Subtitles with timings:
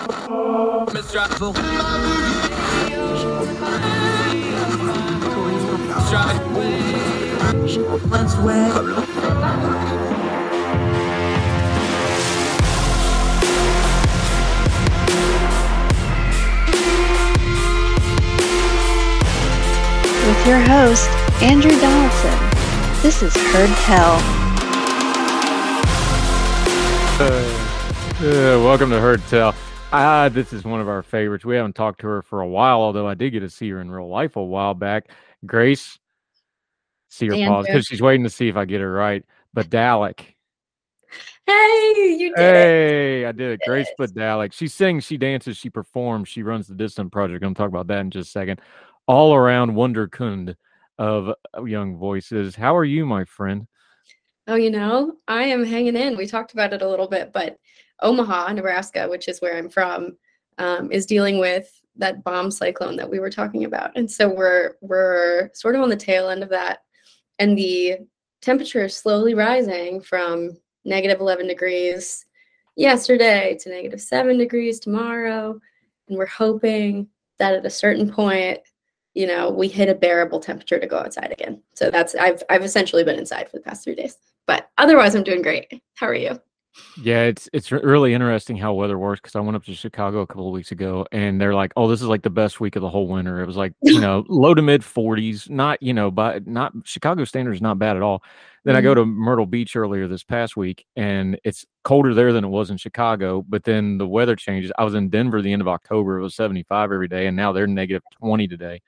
[0.00, 0.12] With
[20.46, 21.08] your host,
[21.42, 22.38] Andrew Donaldson.
[23.02, 24.20] This is Heard Tell.
[28.20, 29.54] Uh, welcome to Heard Tell.
[29.90, 31.46] Ah, this is one of our favorites.
[31.46, 33.80] We haven't talked to her for a while, although I did get to see her
[33.80, 35.08] in real life a while back.
[35.46, 35.98] Grace,
[37.08, 39.24] see her pause because she's waiting to see if I get her right.
[39.54, 40.20] But Dalek.
[41.46, 43.60] Hey, you did Hey, I did it.
[43.60, 44.14] Did Grace it.
[44.14, 44.52] Dalek.
[44.52, 47.42] She sings, she dances, she performs, she runs the Dissident Project.
[47.42, 48.60] I'm talking about that in just a second.
[49.06, 50.54] All around wunderkind
[50.98, 52.54] of uh, young voices.
[52.54, 53.66] How are you, my friend?
[54.48, 56.16] Oh, you know, I am hanging in.
[56.16, 57.56] We talked about it a little bit, but
[58.02, 60.16] Omaha, Nebraska, which is where I'm from,
[60.58, 64.76] um, is dealing with that bomb cyclone that we were talking about, and so we're
[64.80, 66.80] we're sort of on the tail end of that,
[67.38, 67.98] and the
[68.42, 72.24] temperature is slowly rising from negative 11 degrees
[72.76, 75.58] yesterday to negative 7 degrees tomorrow,
[76.08, 77.08] and we're hoping
[77.38, 78.60] that at a certain point
[79.18, 81.60] you know, we hit a bearable temperature to go outside again.
[81.74, 84.16] So that's I've I've essentially been inside for the past three days.
[84.46, 85.82] But otherwise, I'm doing great.
[85.94, 86.40] How are you?
[87.00, 90.26] Yeah, it's it's really interesting how weather works because I went up to Chicago a
[90.26, 92.82] couple of weeks ago and they're like, "Oh, this is like the best week of
[92.82, 96.10] the whole winter." It was like, you know, low to mid 40s, not, you know,
[96.10, 98.24] but not Chicago standards not bad at all.
[98.64, 99.00] Then I go mm-hmm.
[99.00, 102.76] to Myrtle Beach earlier this past week and it's colder there than it was in
[102.76, 104.72] Chicago, but then the weather changes.
[104.76, 107.52] I was in Denver the end of October, it was 75 every day and now
[107.52, 108.82] they're negative 20 today.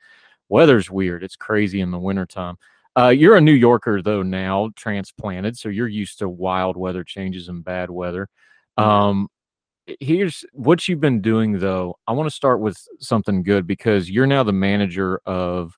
[0.48, 1.22] Weather's weird.
[1.22, 2.56] It's crazy in the wintertime.
[2.96, 7.48] Uh, you're a New Yorker though now, transplanted, so you're used to wild weather changes
[7.48, 8.28] and bad weather.
[8.76, 9.28] Um,
[10.00, 11.96] here's what you've been doing though.
[12.06, 15.76] I want to start with something good because you're now the manager of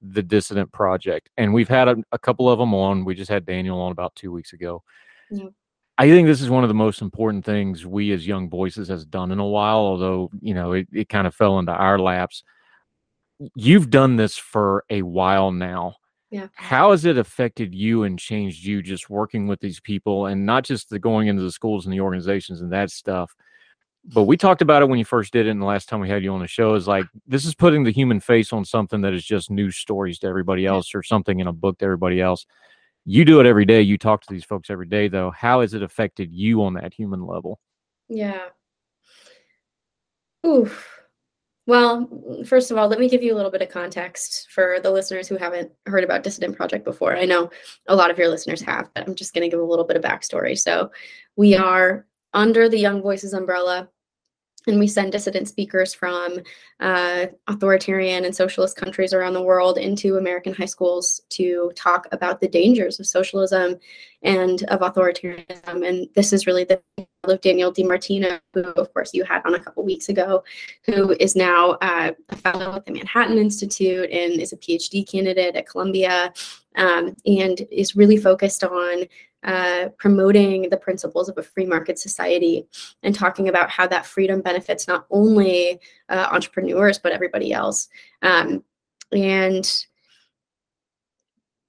[0.00, 3.04] the Dissident Project, and we've had a, a couple of them on.
[3.04, 4.82] We just had Daniel on about two weeks ago.
[5.30, 5.46] Yeah.
[5.96, 9.04] I think this is one of the most important things we as young voices has
[9.04, 12.44] done in a while, although you know it, it kind of fell into our laps.
[13.56, 15.96] You've done this for a while now
[16.34, 16.48] Yeah.
[16.54, 20.64] how has it affected you and changed you just working with these people and not
[20.64, 23.32] just the going into the schools and the organizations and that stuff
[24.12, 26.08] but we talked about it when you first did it and the last time we
[26.08, 29.00] had you on the show is like this is putting the human face on something
[29.00, 32.20] that is just news stories to everybody else or something in a book to everybody
[32.20, 32.46] else
[33.04, 35.72] you do it every day you talk to these folks every day though how has
[35.72, 37.60] it affected you on that human level
[38.08, 38.48] Yeah.
[40.44, 41.03] Oof.
[41.66, 44.90] Well, first of all, let me give you a little bit of context for the
[44.90, 47.16] listeners who haven't heard about Dissident Project before.
[47.16, 47.50] I know
[47.88, 49.96] a lot of your listeners have, but I'm just going to give a little bit
[49.96, 50.58] of backstory.
[50.58, 50.90] So,
[51.36, 53.88] we are under the Young Voices umbrella,
[54.66, 56.38] and we send dissident speakers from
[56.80, 62.40] uh, authoritarian and socialist countries around the world into American high schools to talk about
[62.40, 63.76] the dangers of socialism
[64.22, 65.86] and of authoritarianism.
[65.86, 66.80] And this is really the
[67.24, 70.44] of Daniel DiMartino, who, of course, you had on a couple weeks ago,
[70.84, 75.56] who is now uh, a fellow at the Manhattan Institute and is a PhD candidate
[75.56, 76.32] at Columbia,
[76.76, 79.04] um, and is really focused on
[79.44, 82.66] uh, promoting the principles of a free market society
[83.02, 85.78] and talking about how that freedom benefits not only
[86.08, 87.88] uh, entrepreneurs but everybody else.
[88.22, 88.64] Um,
[89.12, 89.86] and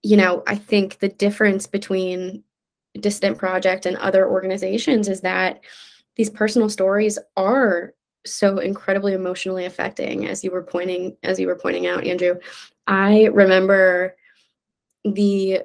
[0.03, 2.44] you know, I think the difference between
[3.00, 5.62] Dissident Project and other organizations is that
[6.16, 7.94] these personal stories are
[8.25, 12.36] so incredibly emotionally affecting as you were pointing as you were pointing out Andrew
[12.88, 14.16] I remember
[15.04, 15.62] the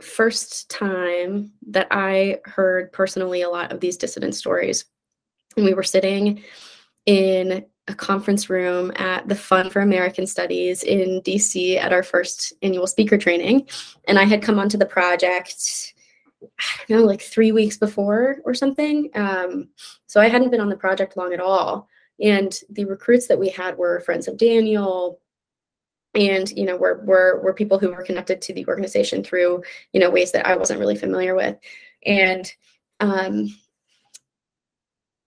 [0.00, 4.84] first time that I heard personally a lot of these dissident stories
[5.56, 6.42] and we were sitting
[7.06, 12.52] in a conference room at the Fund for American Studies in DC at our first
[12.62, 13.68] annual speaker training
[14.06, 15.94] and I had come onto the project
[16.42, 19.10] I don't know, like three weeks before or something.
[19.14, 19.68] Um,
[20.06, 21.88] so I hadn't been on the project long at all.
[22.20, 25.20] And the recruits that we had were friends of Daniel,
[26.14, 29.62] and you know, we were were were people who were connected to the organization through
[29.92, 31.56] you know ways that I wasn't really familiar with.
[32.04, 32.52] And
[33.00, 33.54] um,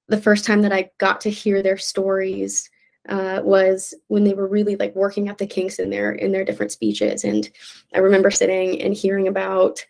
[0.08, 2.70] the first time that I got to hear their stories
[3.10, 6.46] uh, was when they were really like working at the kinks in their in their
[6.46, 7.24] different speeches.
[7.24, 7.50] And
[7.94, 9.86] I remember sitting and hearing about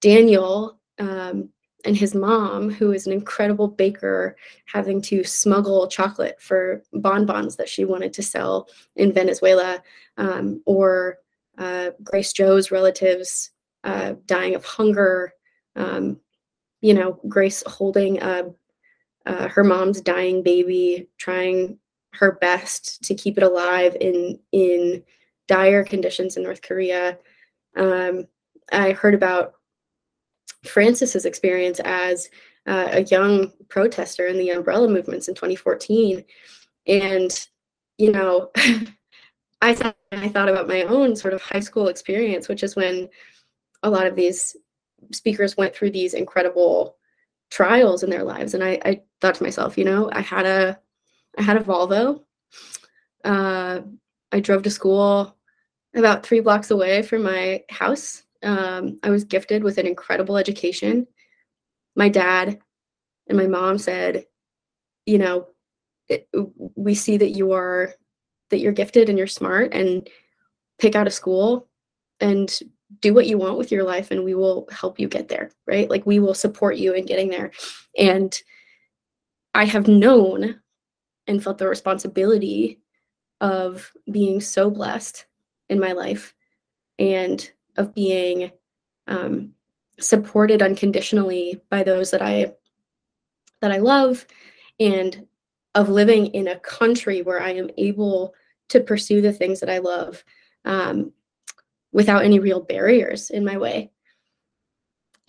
[0.00, 1.50] Daniel um,
[1.84, 4.36] and his mom, who is an incredible baker,
[4.66, 9.82] having to smuggle chocolate for bonbons that she wanted to sell in Venezuela,
[10.16, 11.18] um, or
[11.58, 13.50] uh, Grace Jo's relatives
[13.84, 15.32] uh, dying of hunger.
[15.76, 16.20] Um,
[16.80, 18.44] you know, Grace holding uh,
[19.24, 21.78] her mom's dying baby, trying
[22.12, 25.02] her best to keep it alive in in
[25.48, 27.18] dire conditions in North Korea.
[27.76, 28.26] Um,
[28.72, 29.54] I heard about
[30.64, 32.28] Frances's experience as
[32.66, 36.24] uh, a young protester in the umbrella movements in 2014,
[36.86, 37.48] and
[37.98, 38.50] you know,
[39.62, 43.08] I thought I thought about my own sort of high school experience, which is when
[43.82, 44.56] a lot of these
[45.12, 46.96] speakers went through these incredible
[47.50, 50.78] trials in their lives, and I, I thought to myself, you know, I had a
[51.38, 52.22] I had a Volvo.
[53.24, 53.80] Uh,
[54.32, 55.36] I drove to school
[55.94, 58.23] about three blocks away from my house.
[58.44, 61.06] Um, I was gifted with an incredible education.
[61.96, 62.60] My dad
[63.28, 64.26] and my mom said,
[65.06, 65.48] you know,
[66.08, 66.28] it,
[66.74, 67.94] we see that you are
[68.50, 70.08] that you're gifted and you're smart and
[70.78, 71.68] pick out a school
[72.20, 72.60] and
[73.00, 75.90] do what you want with your life and we will help you get there right
[75.90, 77.50] like we will support you in getting there
[77.98, 78.42] and
[79.54, 80.60] i have known
[81.26, 82.80] and felt the responsibility
[83.40, 85.26] of being so blessed
[85.68, 86.34] in my life
[86.98, 88.50] and of being
[89.06, 89.52] um,
[90.00, 92.52] supported unconditionally by those that I
[93.60, 94.26] that I love
[94.78, 95.26] and
[95.74, 98.34] of living in a country where I am able
[98.68, 100.22] to pursue the things that I love
[100.64, 101.12] um,
[101.92, 103.90] without any real barriers in my way.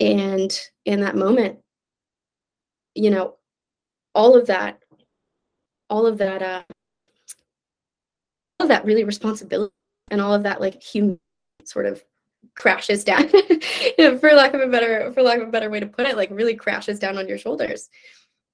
[0.00, 1.58] And in that moment,
[2.94, 3.36] you know,
[4.14, 4.82] all of that
[5.88, 6.62] all of that uh
[8.58, 9.72] all of that really responsibility
[10.10, 11.20] and all of that like human
[11.64, 12.02] sort of
[12.54, 13.28] crashes down.
[13.98, 16.30] For lack of a better for lack of a better way to put it like
[16.30, 17.88] really crashes down on your shoulders.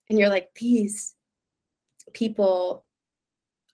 [0.08, 1.14] And you're like these
[2.12, 2.84] people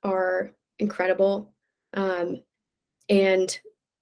[0.02, 1.52] are incredible.
[1.94, 2.42] Um,
[3.08, 3.58] and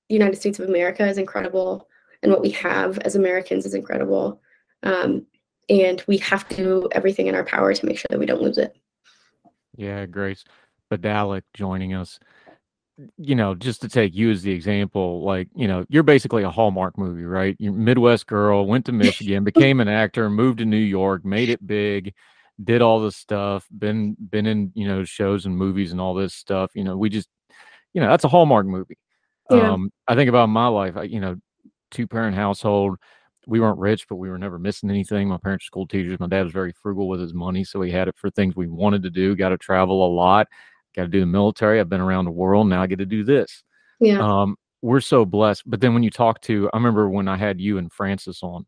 [0.08, 1.88] the united states of america is incredible
[2.22, 4.40] and what we have as americans is incredible.
[4.82, 5.26] Um,
[5.68, 8.42] and we have to do everything in our power to make sure that we don't
[8.42, 8.76] lose it.
[9.76, 10.44] Yeah, Grace
[10.90, 12.18] Badalek joining us.
[13.18, 16.50] You know, just to take you as the example, like, you know, you're basically a
[16.50, 17.54] Hallmark movie, right?
[17.58, 21.66] You're Midwest girl, went to Michigan, became an actor, moved to New York, made it
[21.66, 22.14] big,
[22.64, 26.34] did all this stuff, been been in, you know, shows and movies and all this
[26.34, 26.70] stuff.
[26.74, 27.28] You know, we just,
[27.92, 28.96] you know, that's a Hallmark movie.
[29.50, 29.72] Yeah.
[29.72, 31.36] Um, I think about my life, I, you know,
[31.90, 32.96] two parent household,
[33.46, 35.28] we weren't rich, but we were never missing anything.
[35.28, 36.18] My parents were school teachers.
[36.18, 38.66] My dad was very frugal with his money, so he had it for things we
[38.66, 39.36] wanted to do.
[39.36, 40.48] Got to travel a lot.
[40.96, 41.78] Got to do the military.
[41.78, 42.68] I've been around the world.
[42.68, 43.62] Now I get to do this.
[44.00, 44.18] Yeah.
[44.18, 45.62] Um, we're so blessed.
[45.66, 48.66] But then when you talk to, I remember when I had you and Frances on,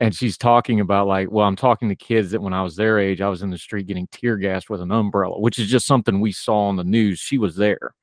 [0.00, 2.98] and she's talking about like, well, I'm talking to kids that when I was their
[2.98, 5.86] age, I was in the street getting tear gassed with an umbrella, which is just
[5.86, 7.20] something we saw on the news.
[7.20, 7.94] She was there.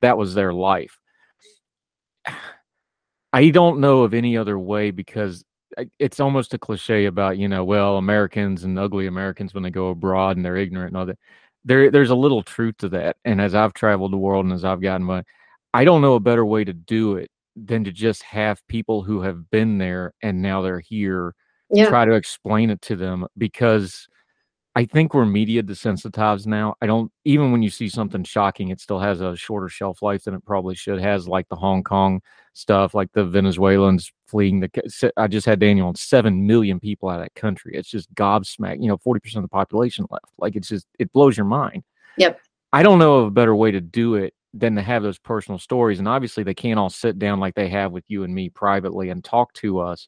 [0.00, 0.98] That was their life.
[3.32, 5.44] I don't know of any other way because
[5.98, 9.88] it's almost a cliche about you know well Americans and ugly Americans when they go
[9.88, 11.18] abroad and they're ignorant and all that.
[11.66, 13.16] There there's a little truth to that.
[13.26, 15.22] And as I've traveled the world and as I've gotten my,
[15.74, 19.20] I don't know a better way to do it than to just have people who
[19.20, 21.34] have been there and now they're here
[21.70, 21.88] yeah.
[21.88, 24.08] try to explain it to them because
[24.74, 26.74] I think we're media desensitized now.
[26.82, 30.24] I don't even when you see something shocking, it still has a shorter shelf life
[30.24, 31.00] than it probably should.
[31.00, 32.20] Has like the Hong Kong
[32.52, 35.12] stuff, like the Venezuelans fleeing the.
[35.16, 37.72] I just had Daniel on seven million people out of that country.
[37.74, 38.82] It's just gobsmacked.
[38.82, 40.32] You know, forty percent of the population left.
[40.38, 41.82] Like it's just it blows your mind.
[42.18, 42.40] Yep.
[42.72, 45.58] I don't know of a better way to do it than to have those personal
[45.58, 48.48] stories, and obviously they can't all sit down like they have with you and me
[48.48, 50.06] privately and talk to us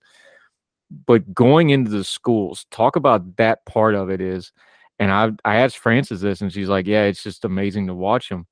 [1.06, 4.52] but going into the schools, talk about that part of it is,
[4.98, 8.28] and I I asked Frances this, and she's like, yeah, it's just amazing to watch
[8.28, 8.46] them.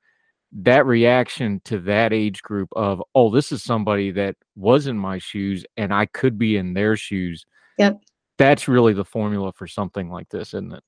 [0.53, 5.19] That reaction to that age group of, oh, this is somebody that was in my
[5.19, 7.45] shoes, and I could be in their shoes.
[7.79, 8.01] Yep.
[8.39, 10.83] That's really the formula for something like this, isn't it?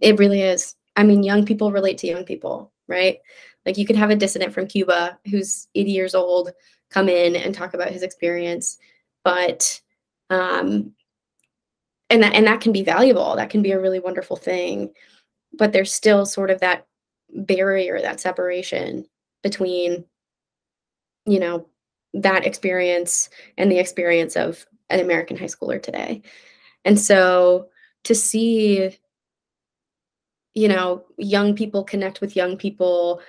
[0.00, 0.74] It really is.
[0.96, 3.18] I mean, young people relate to young people, right?
[3.66, 6.50] Like you could have a dissident from Cuba who's 80 years old
[6.90, 8.78] come in and talk about his experience,
[9.22, 9.80] but
[10.30, 10.92] um,
[12.10, 14.90] and that and that can be valuable that can be a really wonderful thing
[15.56, 16.86] but there's still sort of that
[17.34, 19.06] barrier that separation
[19.42, 20.04] between
[21.26, 21.66] you know
[22.12, 26.22] that experience and the experience of an american high schooler today.
[26.84, 27.68] And so
[28.04, 28.98] to see
[30.54, 33.20] you know young people connect with young people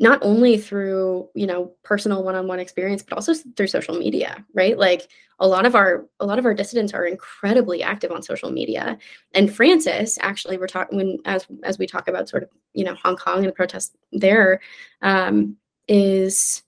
[0.00, 4.78] not only through you know personal one-on-one experience but also through social media right?
[4.78, 5.08] Like
[5.40, 8.98] a lot of our a lot of our dissidents are incredibly active on social media.
[9.34, 12.94] And frances actually we're talking when as as we talk about sort of you know
[12.94, 14.60] hong kong and the protests there
[15.02, 16.62] um, is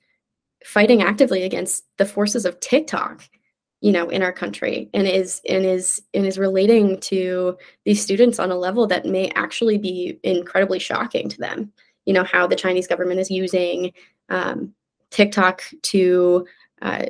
[0.65, 3.23] fighting actively against the forces of tiktok
[3.81, 8.39] you know in our country and is and is and is relating to these students
[8.39, 11.73] on a level that may actually be incredibly shocking to them
[12.07, 13.93] you know how the chinese government is using
[14.29, 14.73] um,
[15.11, 16.47] tiktok to
[16.83, 17.07] uh,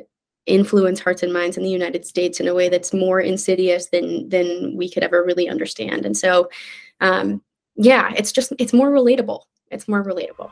[0.47, 4.27] influence hearts and minds in the united states in a way that's more insidious than
[4.29, 6.05] than we could ever really understand.
[6.05, 6.49] And so
[6.99, 7.41] um,
[7.75, 9.43] yeah it's just it's more relatable.
[9.69, 10.51] It's more relatable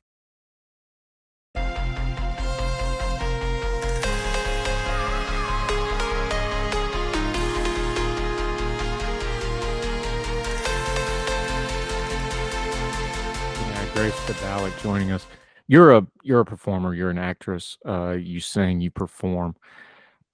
[13.93, 15.27] Grace Padalik joining us.
[15.67, 16.93] You're a you're a performer.
[16.93, 17.77] You're an actress.
[17.85, 18.79] Uh, you sing.
[18.79, 19.55] You perform.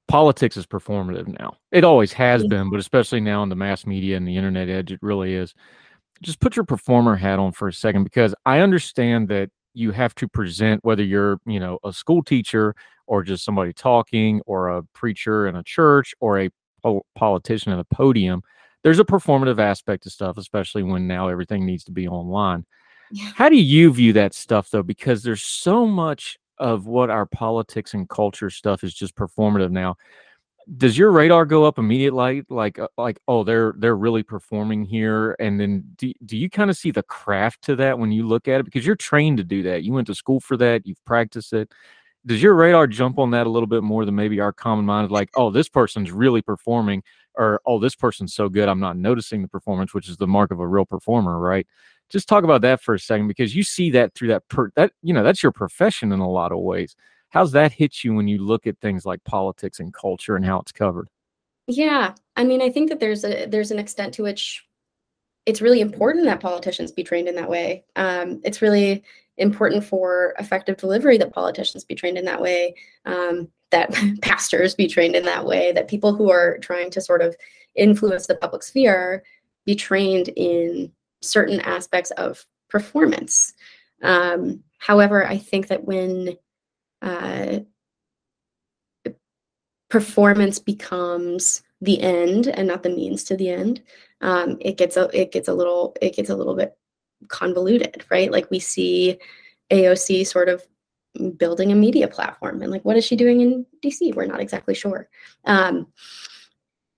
[0.08, 1.58] Politics is performative now.
[1.72, 4.92] It always has been, but especially now in the mass media and the internet age,
[4.92, 5.54] it really is.
[6.22, 10.16] Just put your performer hat on for a second because I understand that you have
[10.16, 12.76] to present whether you're you know a school teacher
[13.08, 16.50] or just somebody talking or a preacher in a church or a
[16.84, 18.44] po- politician at a podium.
[18.84, 22.66] There's a performative aspect to stuff, especially when now everything needs to be online.
[23.36, 24.84] How do you view that stuff though?
[24.84, 29.96] Because there's so much of what our politics and culture stuff is just performative now.
[30.78, 35.36] Does your radar go up immediately, like uh, like oh they're they're really performing here,
[35.40, 38.50] and then do, do you kind of see the craft to that when you look
[38.50, 39.84] at it because you're trained to do that?
[39.84, 41.72] You went to school for that, you've practiced it.
[42.26, 45.06] Does your radar jump on that a little bit more than maybe our common mind
[45.06, 47.04] of like oh this person's really performing,
[47.36, 50.52] or oh this person's so good I'm not noticing the performance, which is the mark
[50.52, 51.68] of a real performer, right?
[52.10, 54.92] Just talk about that for a second because you see that through that per, that
[55.02, 56.96] you know that's your profession in a lot of ways
[57.30, 60.60] how's that hit you when you look at things like politics and culture and how
[60.60, 61.10] it's covered
[61.68, 64.66] Yeah, I mean, I think that there's a there's an extent to which
[65.46, 67.84] it's really important that politicians be trained in that way.
[67.96, 69.04] Um, it's really
[69.38, 72.74] important for effective delivery that politicians be trained in that way,
[73.06, 77.22] um, that pastors be trained in that way, that people who are trying to sort
[77.22, 77.36] of
[77.76, 79.24] influence the public sphere
[79.66, 83.54] be trained in certain aspects of performance.
[84.04, 86.38] Um, however, I think that when
[87.02, 87.60] uh,
[89.90, 93.82] performance becomes the end and not the means to the end
[94.22, 96.76] um, it gets a it gets a little it gets a little bit
[97.28, 98.32] convoluted right?
[98.32, 99.18] Like we see
[99.72, 100.66] aoc sort of
[101.38, 104.74] building a media platform and like what is she doing in dc we're not exactly
[104.74, 105.08] sure.
[105.46, 105.88] Um,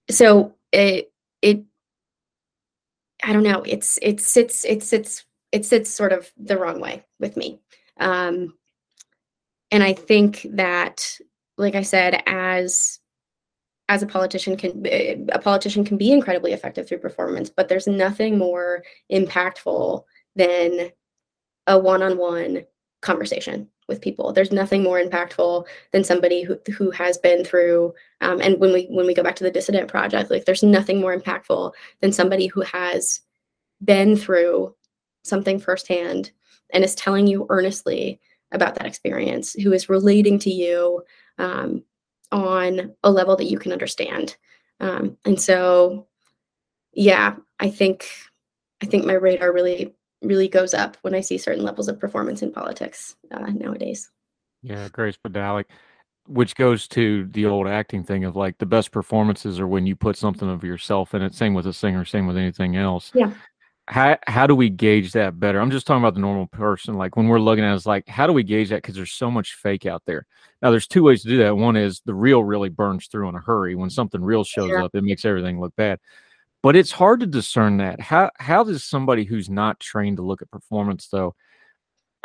[0.09, 1.11] so it
[1.41, 1.63] it
[3.23, 7.03] i don't know it's it sits it sits it sits sort of the wrong way
[7.19, 7.59] with me.
[7.99, 8.53] Um,
[9.71, 11.03] and i think that
[11.59, 12.99] like I said, as
[13.89, 18.37] as a politician can a politician can be incredibly effective through performance, but there's nothing
[18.37, 20.03] more impactful
[20.35, 20.89] than
[21.67, 22.63] a one-on-one
[23.01, 24.31] conversation with people.
[24.31, 27.93] There's nothing more impactful than somebody who who has been through.
[28.21, 31.01] Um, and when we when we go back to the dissident project, like there's nothing
[31.01, 33.21] more impactful than somebody who has
[33.83, 34.73] been through
[35.23, 36.31] something firsthand
[36.71, 41.03] and is telling you earnestly about that experience, who is relating to you
[41.37, 41.83] um,
[42.31, 44.37] on a level that you can understand.
[44.79, 46.07] Um, and so,
[46.93, 48.07] yeah, I think
[48.81, 52.41] I think my radar really really goes up when I see certain levels of performance
[52.41, 54.09] in politics uh, nowadays.
[54.61, 55.65] yeah grace Padalik,
[56.27, 59.95] which goes to the old acting thing of like the best performances are when you
[59.95, 63.31] put something of yourself in it same with a singer same with anything else Yeah.
[63.87, 65.59] how how do we gauge that better?
[65.59, 66.93] I'm just talking about the normal person.
[66.93, 68.83] Like when we're looking at it, it's like, how do we gauge that?
[68.83, 70.27] Because there's so much fake out there.
[70.61, 71.57] Now, there's two ways to do that.
[71.57, 73.73] One is the real really burns through in a hurry.
[73.73, 74.83] When something real shows Sure.
[74.83, 75.97] up, it makes everything look bad.
[76.61, 77.99] But it's hard to discern that.
[77.99, 81.35] How how does somebody who's not trained to look at performance though?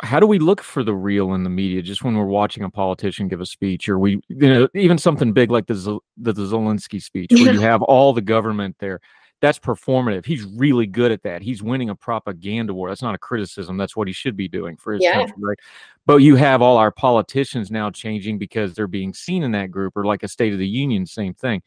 [0.01, 1.81] How do we look for the real in the media?
[1.81, 5.31] Just when we're watching a politician give a speech, or we, you know, even something
[5.31, 8.99] big like the the, the Zelensky speech, where you have all the government there
[9.41, 10.25] that's performative.
[10.25, 11.41] He's really good at that.
[11.41, 12.89] He's winning a propaganda war.
[12.89, 13.77] That's not a criticism.
[13.77, 15.13] That's what he should be doing for his yeah.
[15.13, 15.59] country, right?
[16.05, 19.97] But you have all our politicians now changing because they're being seen in that group,
[19.97, 21.61] or like a State of the Union, same thing.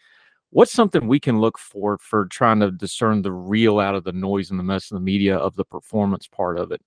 [0.50, 4.12] What's something we can look for for trying to discern the real out of the
[4.12, 6.81] noise and the mess of the media of the performance part of it,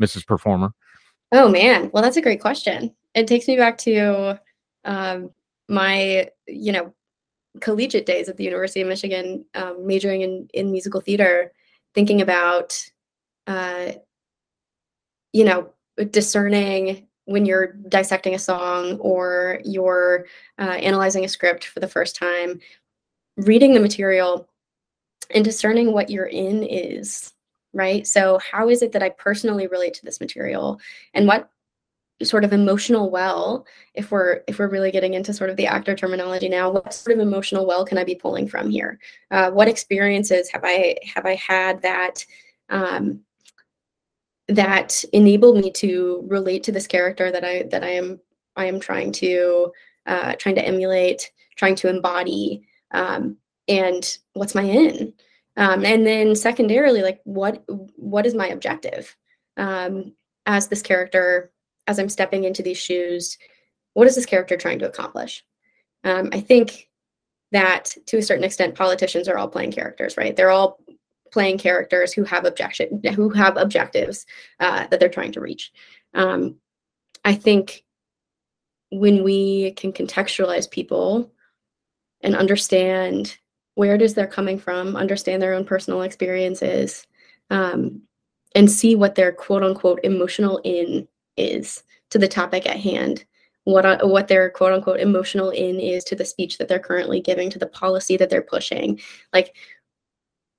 [0.00, 0.26] Mrs.
[0.26, 0.72] Performer?
[1.32, 2.94] Oh man, well that's a great question.
[3.14, 4.40] It takes me back to
[4.84, 5.30] um,
[5.68, 6.94] my, you know,
[7.60, 11.52] collegiate days at the University of Michigan, um, majoring in, in musical theater,
[11.94, 12.82] thinking about,
[13.46, 13.92] uh,
[15.32, 15.70] you know,
[16.10, 20.26] discerning when you're dissecting a song or you're
[20.58, 22.60] uh, analyzing a script for the first time,
[23.36, 24.48] reading the material
[25.34, 27.32] and discerning what you're in is,
[27.72, 28.06] right?
[28.06, 30.80] So, how is it that I personally relate to this material?
[31.14, 31.50] And what
[32.22, 35.96] sort of emotional well if we're if we're really getting into sort of the actor
[35.96, 39.00] terminology now what sort of emotional well can i be pulling from here
[39.32, 42.24] uh, what experiences have i have i had that
[42.70, 43.20] um,
[44.46, 48.20] that enable me to relate to this character that i that i am
[48.56, 49.72] i am trying to
[50.06, 53.36] uh, trying to emulate trying to embody um,
[53.68, 55.12] and what's my in
[55.56, 57.64] um, and then secondarily like what
[57.96, 59.16] what is my objective
[59.56, 60.12] um,
[60.46, 61.52] as this character
[61.86, 63.38] as I'm stepping into these shoes,
[63.92, 65.44] what is this character trying to accomplish?
[66.02, 66.88] Um, I think
[67.52, 70.34] that to a certain extent, politicians are all playing characters, right?
[70.34, 70.78] They're all
[71.32, 74.26] playing characters who have objection, who have objectives
[74.60, 75.72] uh, that they're trying to reach.
[76.14, 76.56] Um,
[77.24, 77.84] I think
[78.90, 81.32] when we can contextualize people
[82.24, 83.38] and understand
[83.74, 87.06] where it is they're coming from, understand their own personal experiences,
[87.50, 88.00] um,
[88.54, 93.24] and see what their quote unquote emotional in is to the topic at hand.
[93.64, 97.20] What uh, what their quote unquote emotional in is to the speech that they're currently
[97.20, 99.00] giving to the policy that they're pushing.
[99.32, 99.54] Like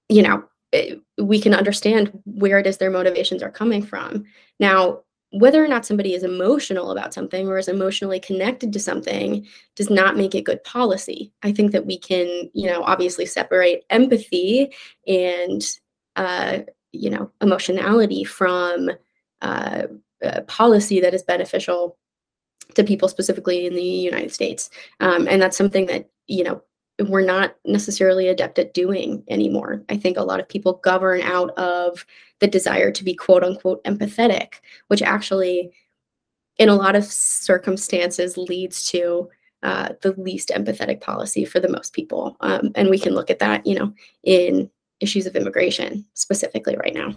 [0.09, 4.25] you know it, eh, we can understand where it is their motivations are coming from.
[4.59, 5.01] Now
[5.39, 9.45] whether or not somebody is emotional about something or is emotionally connected to something
[9.75, 13.83] does not make it good policy i think that we can you know obviously separate
[13.89, 14.71] empathy
[15.07, 15.77] and
[16.15, 16.59] uh,
[16.91, 18.89] you know emotionality from
[19.41, 19.83] uh,
[20.47, 21.97] policy that is beneficial
[22.73, 24.69] to people specifically in the United States.
[24.99, 26.61] Um, and that's something that, you know,
[27.07, 29.83] we're not necessarily adept at doing anymore.
[29.89, 32.05] I think a lot of people govern out of
[32.39, 34.55] the desire to be quote unquote empathetic,
[34.87, 35.71] which actually,
[36.57, 39.29] in a lot of circumstances, leads to
[39.63, 42.37] uh, the least empathetic policy for the most people.
[42.41, 43.93] Um, and we can look at that, you know,
[44.23, 44.69] in
[44.99, 47.15] issues of immigration specifically right now.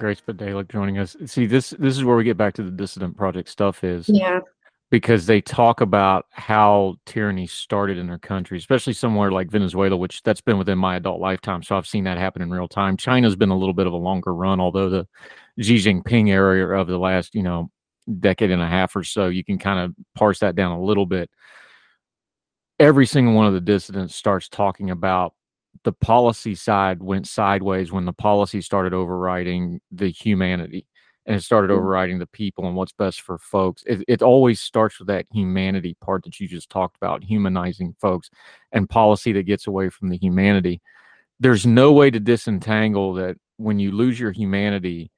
[0.00, 1.14] Grace Bedalik joining us.
[1.26, 4.40] See, this this is where we get back to the dissident project stuff is Yeah.
[4.90, 10.22] because they talk about how tyranny started in their country, especially somewhere like Venezuela, which
[10.22, 11.62] that's been within my adult lifetime.
[11.62, 12.96] So I've seen that happen in real time.
[12.96, 15.06] China's been a little bit of a longer run, although the
[15.60, 17.70] Xi Jinping area of the last, you know,
[18.20, 21.06] decade and a half or so, you can kind of parse that down a little
[21.06, 21.30] bit.
[22.80, 25.34] Every single one of the dissidents starts talking about
[25.84, 30.86] the policy side went sideways when the policy started overriding the humanity
[31.26, 31.76] and it started mm.
[31.76, 33.82] overriding the people and what's best for folks.
[33.86, 38.30] It, it, always starts with that humanity part that you just talked about, humanizing folks
[38.72, 40.80] and policy that gets away from the humanity.
[41.38, 45.10] There's no way to disentangle that when you lose your humanity,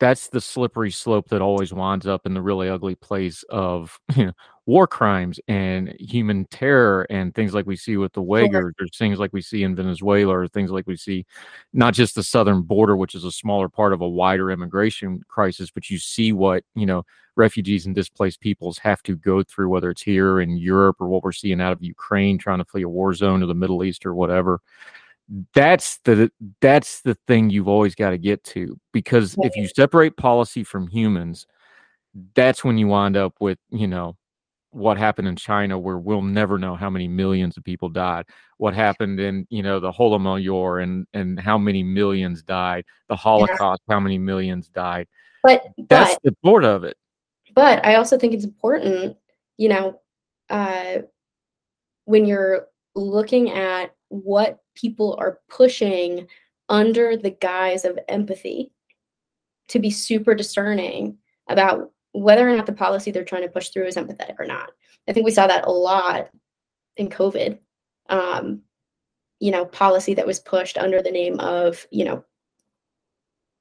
[0.00, 4.26] that's the slippery slope that always winds up in the really ugly place of you
[4.26, 4.32] know,
[4.68, 9.18] war crimes and human terror and things like we see with the Uyghurs or things
[9.18, 11.24] like we see in Venezuela or things like we see
[11.72, 15.70] not just the southern border, which is a smaller part of a wider immigration crisis,
[15.70, 17.02] but you see what, you know,
[17.34, 21.22] refugees and displaced peoples have to go through, whether it's here in Europe or what
[21.22, 24.04] we're seeing out of Ukraine trying to flee a war zone or the Middle East
[24.04, 24.60] or whatever.
[25.54, 30.18] That's the that's the thing you've always got to get to because if you separate
[30.18, 31.46] policy from humans
[32.34, 34.16] that's when you wind up with you know
[34.78, 38.26] what happened in China, where we'll never know how many millions of people died.
[38.56, 42.84] What happened in you know the Holocaust and and how many millions died.
[43.08, 43.94] The Holocaust, yeah.
[43.94, 45.06] how many millions died.
[45.42, 46.96] But that's but, the part of it.
[47.54, 49.16] But I also think it's important,
[49.56, 50.00] you know,
[50.50, 50.98] uh,
[52.04, 56.26] when you're looking at what people are pushing
[56.68, 58.72] under the guise of empathy
[59.68, 63.86] to be super discerning about whether or not the policy they're trying to push through
[63.86, 64.70] is empathetic or not.
[65.08, 66.30] I think we saw that a lot
[66.96, 67.58] in COVID.
[68.08, 68.62] Um,
[69.40, 72.24] you know, policy that was pushed under the name of, you know,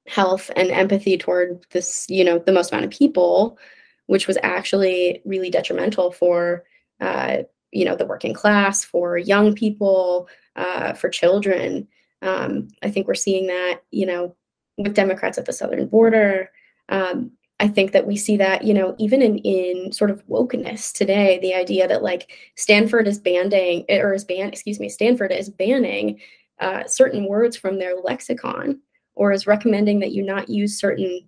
[0.07, 3.59] health and empathy toward this, you know, the most amount of people,
[4.07, 6.63] which was actually really detrimental for,
[7.01, 7.37] uh,
[7.71, 11.87] you know, the working class, for young people, uh, for children.
[12.21, 14.35] Um, I think we're seeing that, you know,
[14.77, 16.49] with Democrats at the southern border.
[16.89, 20.93] Um, I think that we see that, you know, even in in sort of wokeness
[20.93, 25.49] today, the idea that like Stanford is banning or is ban, excuse me, Stanford is
[25.49, 26.19] banning
[26.59, 28.79] uh, certain words from their lexicon
[29.15, 31.27] or is recommending that you not use certain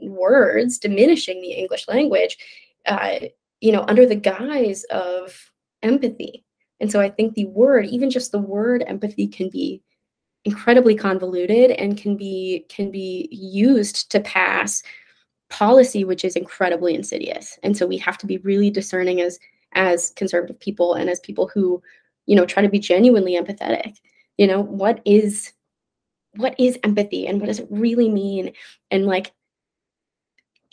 [0.00, 2.36] words, diminishing the English language,
[2.86, 3.18] uh,
[3.60, 5.50] you know, under the guise of
[5.82, 6.44] empathy.
[6.80, 9.82] And so I think the word, even just the word empathy, can be
[10.44, 14.82] incredibly convoluted and can be can be used to pass
[15.50, 17.58] policy which is incredibly insidious.
[17.62, 19.38] And so we have to be really discerning as
[19.72, 21.82] as conservative people and as people who
[22.26, 23.96] you know try to be genuinely empathetic.
[24.36, 25.52] You know what is
[26.36, 28.52] what is empathy and what does it really mean?
[28.90, 29.32] And like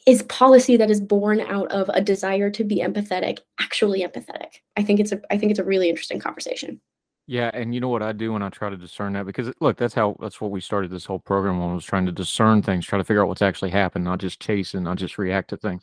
[0.06, 4.60] is policy that is born out of a desire to be empathetic actually empathetic?
[4.78, 6.82] I think it's a i think it's a really interesting conversation
[7.28, 9.78] yeah, and you know what I do when I try to discern that because look,
[9.78, 12.86] that's how that's what we started this whole program on was trying to discern things,
[12.86, 15.58] try to figure out what's actually happened, not just chase and not just react to
[15.58, 15.82] things.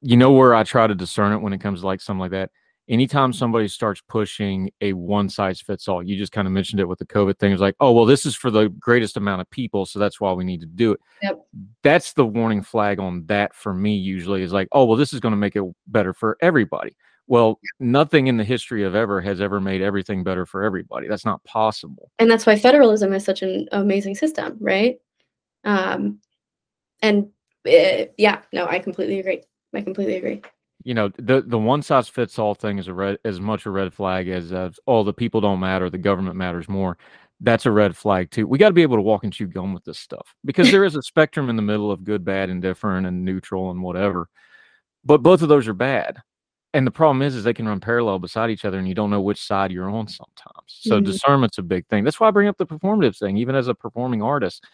[0.00, 2.30] You know where I try to discern it when it comes to like something like
[2.30, 2.50] that.
[2.88, 3.38] Anytime mm-hmm.
[3.38, 7.00] somebody starts pushing a one size fits all, you just kind of mentioned it with
[7.00, 7.50] the COVID thing.
[7.50, 10.32] It's like, oh well, this is for the greatest amount of people, so that's why
[10.32, 11.00] we need to do it.
[11.22, 11.46] Yep.
[11.82, 13.96] That's the warning flag on that for me.
[13.96, 16.94] Usually is like, oh well, this is going to make it better for everybody
[17.26, 21.08] well, nothing in the history of ever has ever made everything better for everybody.
[21.08, 22.10] That's not possible.
[22.18, 24.98] And that's why federalism is such an amazing system, right?
[25.64, 26.20] Um,
[27.00, 27.28] and
[27.66, 29.42] uh, yeah, no, I completely agree.
[29.74, 30.42] I completely agree.
[30.84, 33.70] You know, the the one size fits all thing is a red as much a
[33.70, 36.98] red flag as uh, all the people don't matter, the government matters more.
[37.40, 38.46] That's a red flag too.
[38.46, 40.84] We got to be able to walk and chew gum with this stuff because there
[40.84, 44.28] is a spectrum in the middle of good, bad, indifferent, and neutral and whatever.
[45.04, 46.18] But both of those are bad
[46.74, 49.08] and the problem is is they can run parallel beside each other and you don't
[49.08, 50.66] know which side you're on sometimes.
[50.66, 51.06] So mm-hmm.
[51.06, 52.04] discernment's a big thing.
[52.04, 54.64] That's why i bring up the performative thing even as a performing artist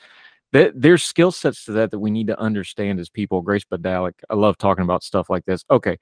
[0.52, 3.42] that there's skill sets to that that we need to understand as people.
[3.42, 5.64] Grace badalik i love talking about stuff like this.
[5.70, 5.98] Okay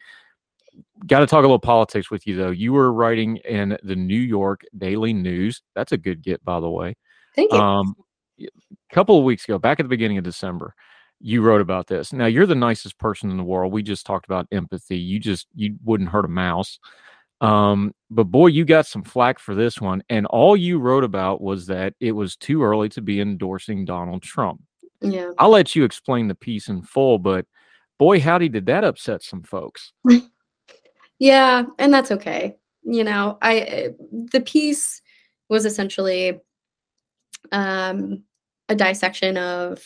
[1.09, 2.51] got to talk a little politics with you though.
[2.51, 5.61] You were writing in the new york daily news.
[5.75, 6.97] That's a good get by the way.
[7.35, 7.59] Thank you.
[7.59, 7.97] Um
[8.41, 10.73] a couple of weeks ago back at the beginning of december
[11.21, 12.13] you wrote about this.
[12.13, 13.73] Now you're the nicest person in the world.
[13.73, 14.99] We just talked about empathy.
[14.99, 16.79] You just you wouldn't hurt a mouse.
[17.41, 20.03] Um, but boy, you got some flack for this one.
[20.09, 24.23] And all you wrote about was that it was too early to be endorsing Donald
[24.23, 24.61] Trump.
[25.01, 25.31] Yeah.
[25.39, 27.47] I'll let you explain the piece in full, but
[27.99, 29.93] boy, howdy did that upset some folks.
[31.19, 32.57] yeah, and that's okay.
[32.83, 35.01] You know, I the piece
[35.49, 36.41] was essentially
[37.53, 38.25] um
[38.69, 39.83] a dissection of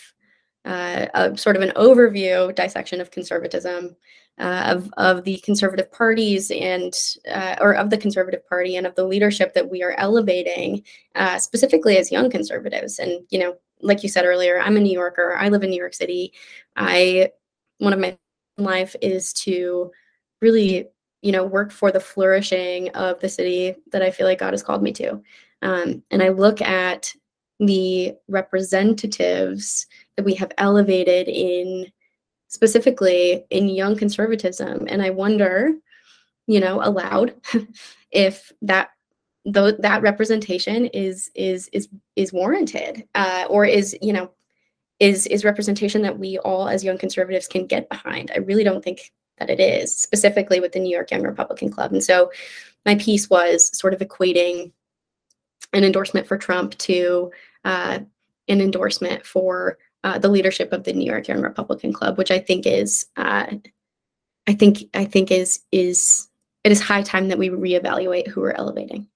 [0.65, 3.97] uh, a sort of an overview dissection of conservatism
[4.39, 6.95] uh, of of the conservative parties and
[7.31, 10.83] uh, or of the conservative party and of the leadership that we are elevating
[11.15, 12.99] uh, specifically as young conservatives.
[12.99, 15.37] And you know like you said earlier i'm a new yorker.
[15.37, 16.33] I live in new york city.
[16.77, 17.31] I
[17.79, 18.17] one of my
[18.57, 19.91] life is to
[20.41, 20.89] really
[21.21, 24.63] you know work for the flourishing of the city that i feel like god has
[24.63, 25.21] called me to.
[25.63, 27.15] Um, and i look at
[27.67, 31.87] the representatives that we have elevated in
[32.49, 34.87] specifically in young conservatism.
[34.89, 35.73] And i wonder
[36.47, 37.35] you know aloud
[38.11, 38.91] if that
[39.45, 44.31] though that representation is is is is warranted uh, or is you know
[45.01, 48.31] is is representation that we all as young conservatives can get behind.
[48.35, 51.93] I really don't think that it is specifically with the new york young republican club.
[51.93, 52.31] And so
[52.87, 54.73] my piece was sort of equating
[55.73, 57.33] an endorsement for trump to
[57.65, 58.01] uh,
[58.49, 62.39] an endorsement for uh, the leadership of the New York Young Republican Club, which I
[62.39, 63.47] think is, uh,
[64.47, 66.29] I think, I think is is
[66.65, 69.09] it is high time that we reevaluate who we're elevating.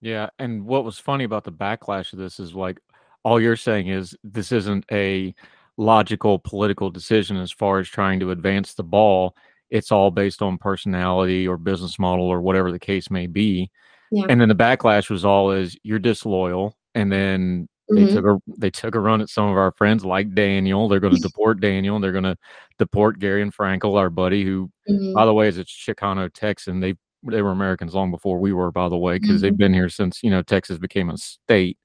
[0.00, 2.80] Yeah, and what was funny about the backlash of this is like
[3.24, 5.34] all you're saying is this isn't a
[5.76, 9.34] logical political decision as far as trying to advance the ball.
[9.68, 13.68] it's all based on personality or business model or whatever the case may be.
[14.12, 14.26] Yeah.
[14.28, 16.76] And then the backlash was all is you're disloyal.
[16.96, 18.12] And then they Mhm.
[18.14, 20.88] took a they took a run at some of our friends like Daniel.
[20.88, 22.00] They're going to deport Daniel.
[22.00, 22.38] They're going to
[22.78, 25.14] deport Gary and Frankel, our buddy, who Mhm.
[25.14, 26.80] by the way is a Chicano Texan.
[26.80, 29.58] They they were Americans long before we were, by the way, because they've Mhm.
[29.58, 31.78] been here since you know Texas became a state.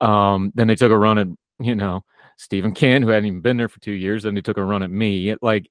[0.00, 1.28] Um, then they took a run at
[1.60, 2.02] you know
[2.38, 4.24] Stephen Kent, who hadn't even been there for two years.
[4.24, 5.30] Then they took a run at me.
[5.30, 5.68] It, like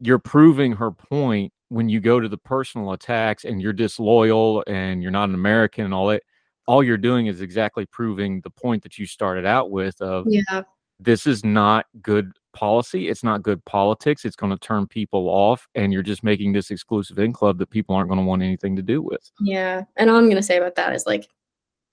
[0.00, 5.02] you're proving her point when you go to the personal attacks and you're disloyal and
[5.02, 6.22] you're not an American and all that.
[6.68, 10.62] All you're doing is exactly proving the point that you started out with of Yeah.
[11.00, 13.08] this is not good policy.
[13.08, 14.24] It's not good politics.
[14.24, 17.70] It's going to turn people off, and you're just making this exclusive in club that
[17.70, 19.30] people aren't going to want anything to do with.
[19.40, 19.84] Yeah.
[19.96, 21.28] And all I'm going to say about that is like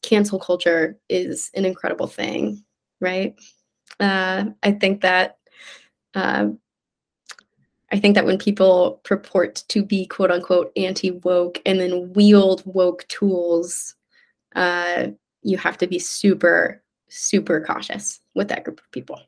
[0.04, 2.64] cancel culture is an incredible thing,
[3.00, 3.34] right?
[4.00, 5.38] Uh, I think that
[6.16, 6.48] uh,
[7.92, 12.64] I think that when people purport to be quote unquote anti woke and then wield
[12.66, 13.95] woke tools,
[14.56, 15.08] uh,
[15.42, 19.22] you have to be super, super cautious with that group of people.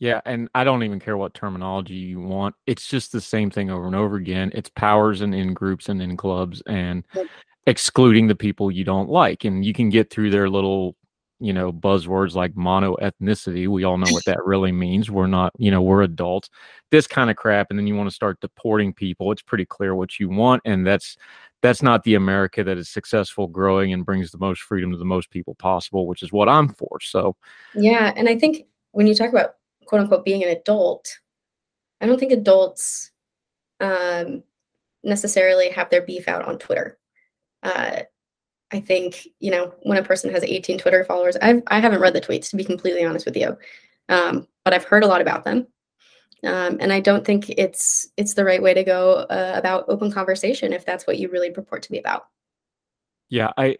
[0.00, 2.54] Yeah, and I don't even care what terminology you want.
[2.66, 4.50] It's just the same thing over and over again.
[4.54, 7.26] It's powers and in groups and in clubs and Yep.
[7.66, 9.44] excluding the people you don't like.
[9.44, 10.96] And you can get through their little,
[11.40, 13.68] you know, buzzwords like mono ethnicity.
[13.68, 15.10] We all know what that really means.
[15.10, 16.50] We're not, you know, we're adults.
[16.90, 17.68] This kind of crap.
[17.70, 19.32] And then you want to start deporting people.
[19.32, 20.60] It's pretty clear what you want.
[20.64, 21.16] And that's
[21.64, 25.04] that's not the America that is successful, growing, and brings the most freedom to the
[25.06, 27.00] most people possible, which is what I'm for.
[27.00, 27.36] So
[27.74, 29.54] Yeah, and I think when you talk about
[29.86, 31.18] quote unquote being an adult,
[32.02, 33.12] I don't think adults
[33.80, 34.42] um,
[35.02, 36.98] necessarily have their beef out on Twitter.
[37.62, 38.02] Uh,
[38.70, 42.12] I think you know when a person has 18 Twitter followers, I've I haven't read
[42.12, 43.56] the tweets to be completely honest with you,
[44.10, 45.66] um, but I've heard a lot about them,
[46.46, 50.10] um, and I don't think it's it's the right way to go uh, about open
[50.10, 52.26] conversation if that's what you really purport to be about.
[53.30, 53.78] Yeah, I,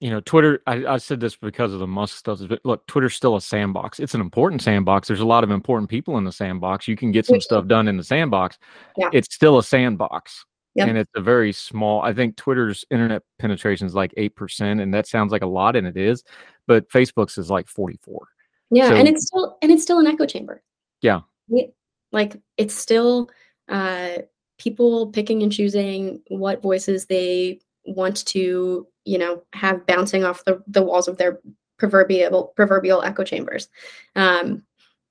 [0.00, 0.62] you know, Twitter.
[0.66, 2.40] I, I said this because of the Musk stuff.
[2.48, 3.98] But look, Twitter's still a sandbox.
[3.98, 5.08] It's an important sandbox.
[5.08, 6.86] There's a lot of important people in the sandbox.
[6.86, 8.58] You can get some stuff done in the sandbox.
[8.96, 9.08] Yeah.
[9.12, 10.88] It's still a sandbox, Yep.
[10.88, 12.02] and it's a very small.
[12.02, 15.76] I think Twitter's internet penetration is like eight percent, and that sounds like a lot,
[15.76, 16.22] and it is.
[16.66, 18.28] But Facebook's is like forty four.
[18.70, 20.62] Yeah, and it's still and it's still an echo chamber.
[21.00, 21.20] Yeah.
[21.50, 21.72] Right?
[22.12, 23.30] Like it's still
[23.68, 24.18] uh
[24.58, 30.62] people picking and choosing what voices they want to, you know, have bouncing off the,
[30.66, 31.40] the walls of their
[31.78, 33.68] proverbial proverbial echo chambers.
[34.14, 34.62] Um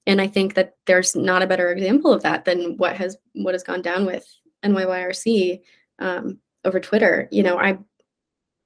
[0.07, 3.53] and I think that there's not a better example of that than what has what
[3.53, 4.25] has gone down with
[4.63, 5.61] NYYRC
[5.99, 7.27] um over Twitter.
[7.31, 7.77] You know, I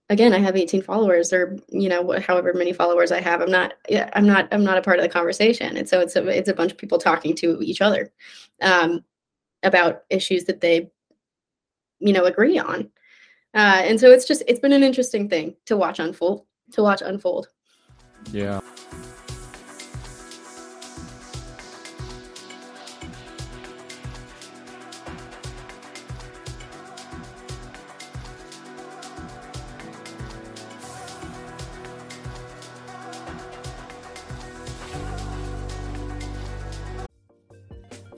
[0.10, 3.74] again i have 18 followers or you know however many followers i have i'm not
[4.14, 5.78] i'm not i'm not a part of the conversation.
[5.78, 8.12] And so it's a it's a bunch of people talking to each other
[8.62, 9.04] um,
[9.64, 10.90] about issues that they
[12.00, 12.90] you know agree on.
[13.54, 17.02] Uh, and so it's just it's been an interesting thing to watch unfold to watch
[17.02, 17.50] unfold.
[18.32, 18.62] Yeah.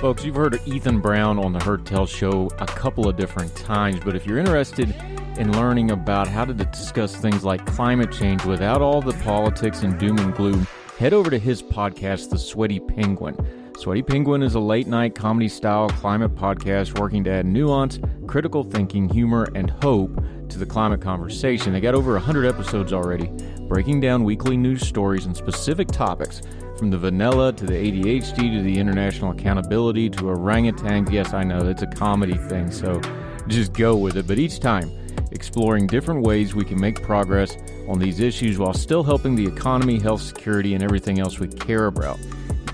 [0.00, 4.00] Folks, you've heard Ethan Brown on the Heard Tell show a couple of different times,
[4.02, 4.94] but if you're interested
[5.36, 9.98] in learning about how to discuss things like climate change without all the politics and
[9.98, 10.66] doom and gloom,
[10.98, 13.36] head over to his podcast, The Sweaty Penguin.
[13.78, 18.64] Sweaty Penguin is a late night comedy style climate podcast working to add nuance, critical
[18.64, 21.74] thinking, humor, and hope to the climate conversation.
[21.74, 23.26] They got over 100 episodes already,
[23.68, 26.40] breaking down weekly news stories and specific topics
[26.80, 31.12] from the vanilla to the ADHD to the international accountability to orangutans.
[31.12, 33.02] Yes, I know it's a comedy thing, so
[33.48, 34.26] just go with it.
[34.26, 34.90] But each time,
[35.30, 37.54] exploring different ways we can make progress
[37.86, 41.84] on these issues while still helping the economy, health, security, and everything else we care
[41.84, 42.18] about.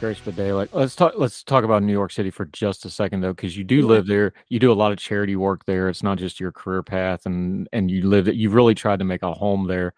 [0.00, 0.66] Grace Bedale.
[0.72, 1.12] Let's talk.
[1.16, 3.90] Let's talk about New York City for just a second, though, because you do mm-hmm.
[3.90, 4.32] live there.
[4.48, 5.90] You do a lot of charity work there.
[5.90, 8.26] It's not just your career path, and and you live.
[8.26, 9.92] You've really tried to make a home there.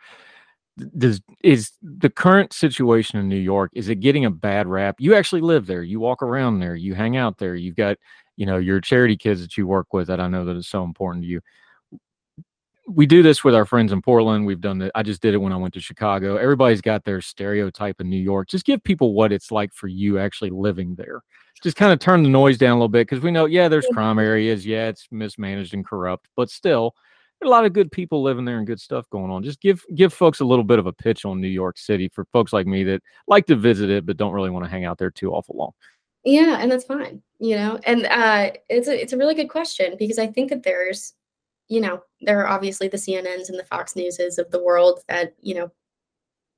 [0.98, 3.70] Does is the current situation in New York?
[3.74, 4.96] Is it getting a bad rap?
[4.98, 5.84] You actually live there.
[5.84, 6.74] You walk around there.
[6.74, 7.54] You hang out there.
[7.54, 7.96] You've got
[8.36, 10.08] you know your charity kids that you work with.
[10.08, 11.40] That I know that is so important to you.
[12.88, 14.45] We do this with our friends in Portland.
[14.45, 14.90] We've done it.
[14.95, 16.37] I just did it when I went to Chicago.
[16.37, 18.49] Everybody's got their stereotype in New York.
[18.49, 21.23] Just give people what it's like for you actually living there.
[21.62, 23.87] Just kind of turn the noise down a little bit because we know, yeah, there's
[23.92, 24.66] crime areas.
[24.66, 26.95] Yeah, it's mismanaged and corrupt, but still,
[27.40, 29.42] there are a lot of good people living there and good stuff going on.
[29.42, 32.25] Just give give folks a little bit of a pitch on New York City for
[32.27, 34.99] folks like me that like to visit it but don't really want to hang out
[34.99, 35.73] there too awful long.
[36.25, 37.81] Yeah, and that's fine, you know.
[37.85, 41.14] And uh, it's a it's a really good question because I think that there's,
[41.72, 45.35] you know, there are obviously the CNNs and the Fox Newses of the world that
[45.40, 45.72] you know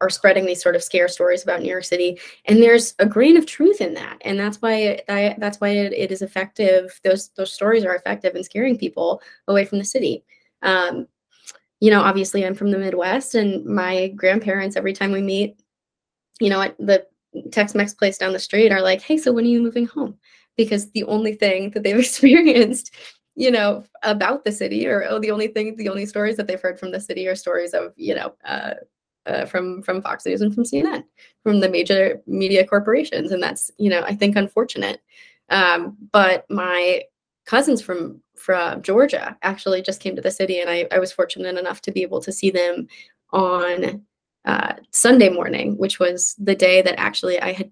[0.00, 3.36] are spreading these sort of scare stories about New York City, and there's a grain
[3.36, 7.00] of truth in that, and that's why I, that's why it, it is effective.
[7.04, 10.24] Those those stories are effective in scaring people away from the city.
[10.62, 11.06] Um,
[11.78, 15.60] you know, obviously, I'm from the Midwest, and my grandparents every time we meet,
[16.40, 17.06] you know, at the
[17.52, 20.18] Tex-Mex place down the street are like, "Hey, so when are you moving home?"
[20.56, 22.90] Because the only thing that they've experienced,
[23.36, 26.60] you know, about the city, or oh, the only thing, the only stories that they've
[26.60, 28.74] heard from the city are stories of, you know, uh,
[29.26, 31.04] uh, from from Fox News and from CNN,
[31.42, 35.00] from the major media corporations, and that's, you know, I think unfortunate.
[35.50, 37.02] Um, but my
[37.46, 41.56] cousins from from Georgia actually just came to the city, and I, I was fortunate
[41.56, 42.86] enough to be able to see them
[43.32, 44.04] on
[44.44, 47.70] uh, Sunday morning, which was the day that actually I had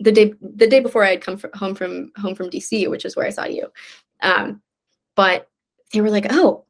[0.00, 3.04] the day the day before I had come fr- home from home from DC, which
[3.04, 3.68] is where I saw you.
[4.22, 4.60] Um,
[5.20, 5.50] but
[5.92, 6.64] they were like, "Oh,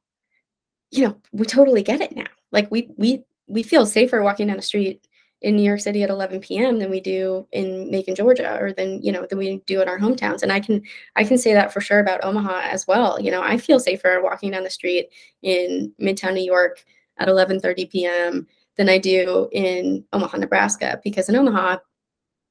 [0.90, 2.26] you know, we totally get it now.
[2.50, 5.06] Like we we we feel safer walking down the street
[5.40, 6.80] in New York City at 11 p.m.
[6.80, 10.00] than we do in Macon, Georgia, or than you know than we do in our
[10.00, 10.42] hometowns.
[10.42, 10.82] And I can
[11.14, 13.20] I can say that for sure about Omaha as well.
[13.20, 15.10] You know, I feel safer walking down the street
[15.42, 16.84] in Midtown New York
[17.18, 18.48] at 11:30 p.m.
[18.76, 21.78] than I do in Omaha, Nebraska, because in Omaha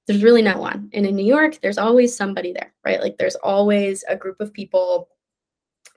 [0.08, 3.02] there's really no one, and in New York there's always somebody there, right?
[3.02, 5.10] Like there's always a group of people,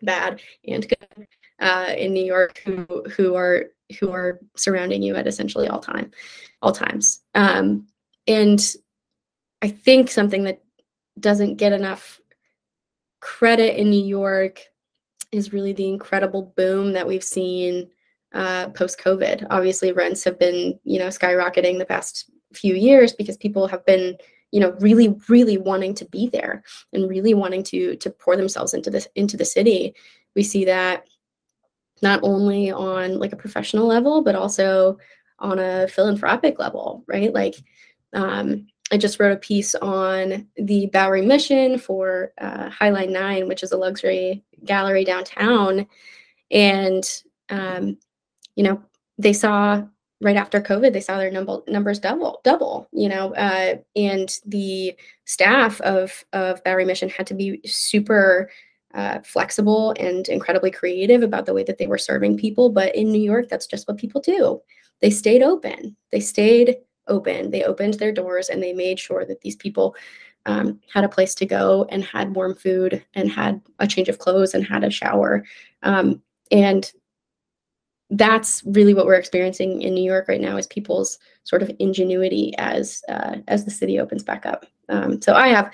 [0.03, 1.27] bad and good,
[1.61, 2.87] uh, in New York who
[3.17, 3.67] who are
[4.01, 6.11] who are surrounding you at essentially all time
[6.61, 7.21] all times.
[7.35, 7.87] Um,
[8.27, 8.75] and
[9.63, 10.63] i think something that
[11.21, 12.21] doesn't get enough
[13.21, 14.61] credit in new york
[15.31, 17.89] is really the incredible boom that we've seen
[18.35, 23.37] uh, post covid obviously rents have been you know skyrocketing the past few years because
[23.37, 24.17] people have been
[24.53, 26.63] you know really really wanting to be there
[26.93, 29.95] and really wanting to to pour themselves into this into the city
[30.37, 31.09] we see that
[32.03, 34.97] not only on like a professional level but also
[35.41, 37.33] on a philanthropic level right?
[37.35, 37.57] Like
[38.13, 43.63] um, i just wrote a piece on the bowery mission for uh, highline 9 which
[43.63, 45.87] is a luxury gallery downtown.
[46.51, 47.05] And
[47.49, 47.97] um,
[48.55, 48.83] you know
[49.19, 49.83] they saw
[50.23, 54.95] right after covid they saw their number, numbers double double you know uh, and the
[55.25, 58.49] staff of of bowery mission had to be super
[58.95, 62.71] uh, flexible and incredibly creative about the way that they were serving people.
[62.71, 64.61] But in New York, that's just what people do.
[65.01, 65.97] They stayed open.
[66.11, 66.77] They stayed
[67.09, 67.51] open.
[67.51, 69.97] They opened their doors and they made sure that these people
[70.47, 74.19] um, had a place to go and had warm food and had a change of
[74.19, 75.45] clothes and had a shower.
[75.83, 76.93] Um, and
[78.13, 82.55] that's really what we're experiencing in New York right now is people's sort of ingenuity
[82.59, 84.67] as uh, as the city opens back up.
[84.89, 85.73] Um, so I have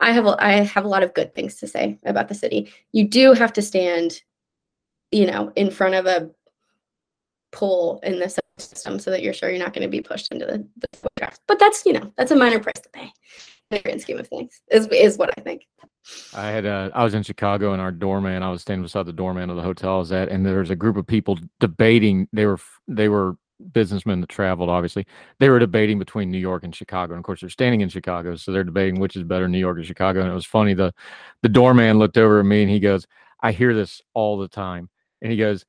[0.00, 2.70] I have a, I have a lot of good things to say about the city.
[2.92, 4.22] You do have to stand,
[5.10, 6.30] you know, in front of a
[7.52, 10.44] pole in the system so that you're sure you're not going to be pushed into
[10.44, 11.40] the, the draft.
[11.46, 13.10] But that's you know that's a minor price to pay
[13.70, 14.60] the grand scheme of things.
[14.70, 15.66] Is is what I think.
[16.34, 18.42] I had uh, I was in Chicago and our doorman.
[18.42, 20.70] I was standing beside the doorman of the hotel I was at, and there was
[20.70, 22.28] a group of people debating.
[22.32, 23.36] They were they were
[23.72, 24.70] businessmen that traveled.
[24.70, 25.06] Obviously,
[25.38, 27.12] they were debating between New York and Chicago.
[27.14, 29.78] And of course, they're standing in Chicago, so they're debating which is better, New York
[29.78, 30.20] or Chicago.
[30.20, 30.74] And it was funny.
[30.74, 30.94] the
[31.42, 33.06] The doorman looked over at me and he goes,
[33.42, 34.88] "I hear this all the time."
[35.20, 35.66] And he goes,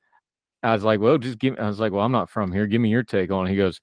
[0.62, 2.66] "I was like, well, just give." I was like, "Well, I'm not from here.
[2.66, 3.50] Give me your take on." it.
[3.50, 3.80] He goes,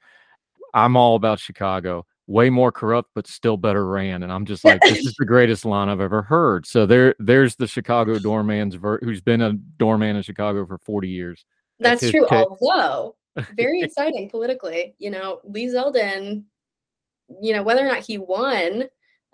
[0.74, 4.82] "I'm all about Chicago." Way more corrupt but still better ran and i'm just like
[4.82, 9.00] this is the greatest line i've ever heard so there there's the chicago doorman's ver-
[9.02, 11.46] who's been a doorman in chicago for 40 years
[11.80, 12.26] That's, his true.
[12.30, 12.48] take.
[12.48, 13.16] Although
[13.56, 16.44] very exciting politically, you know, Lee Zeldin,
[17.42, 18.86] you know, whether or not he won,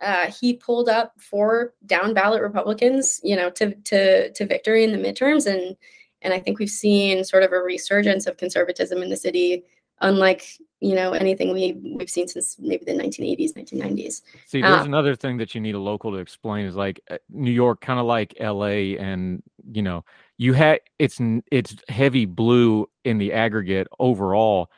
[0.02, 4.92] uh, he pulled up four down ballot Republicans, you know, to to to victory in
[4.92, 5.76] the midterms, and
[6.22, 9.64] and I think we've seen sort of a resurgence of conservatism in the city,
[10.02, 10.46] unlike
[10.84, 15.16] you know anything we we've seen since maybe the 1980s 1990s See, there's uh, another
[15.16, 18.06] thing that you need a local to explain is like uh, New York, kind of
[18.06, 20.04] like LA, and you know,
[20.38, 21.20] you had it's
[21.52, 24.70] it's heavy blue in the aggregate overall.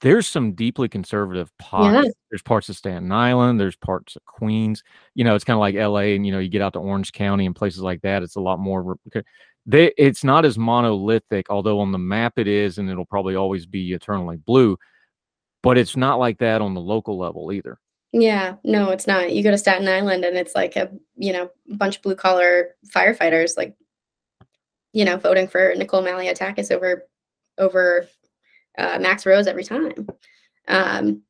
[0.00, 2.06] There's some deeply conservative pockets.
[2.06, 2.12] Yeah.
[2.30, 3.60] There's parts of Staten Island.
[3.60, 4.82] There's parts of Queens.
[5.14, 7.12] You know, it's kind of like LA, and you know, you get out to Orange
[7.12, 8.22] County and places like that.
[8.22, 8.96] It's a lot more.
[9.66, 13.66] They, it's not as monolithic, although on the map it is, and it'll probably always
[13.66, 14.78] be eternally blue
[15.64, 17.78] but it's not like that on the local level either.
[18.12, 19.32] Yeah, no, it's not.
[19.32, 22.76] You go to Staten Island and it's like a, you know, bunch of blue collar
[22.94, 23.74] firefighters like
[24.94, 27.06] you know, voting for Nicole Malliotakis over
[27.58, 28.06] over
[28.78, 30.06] uh, Max Rose every time.
[30.68, 31.22] Um,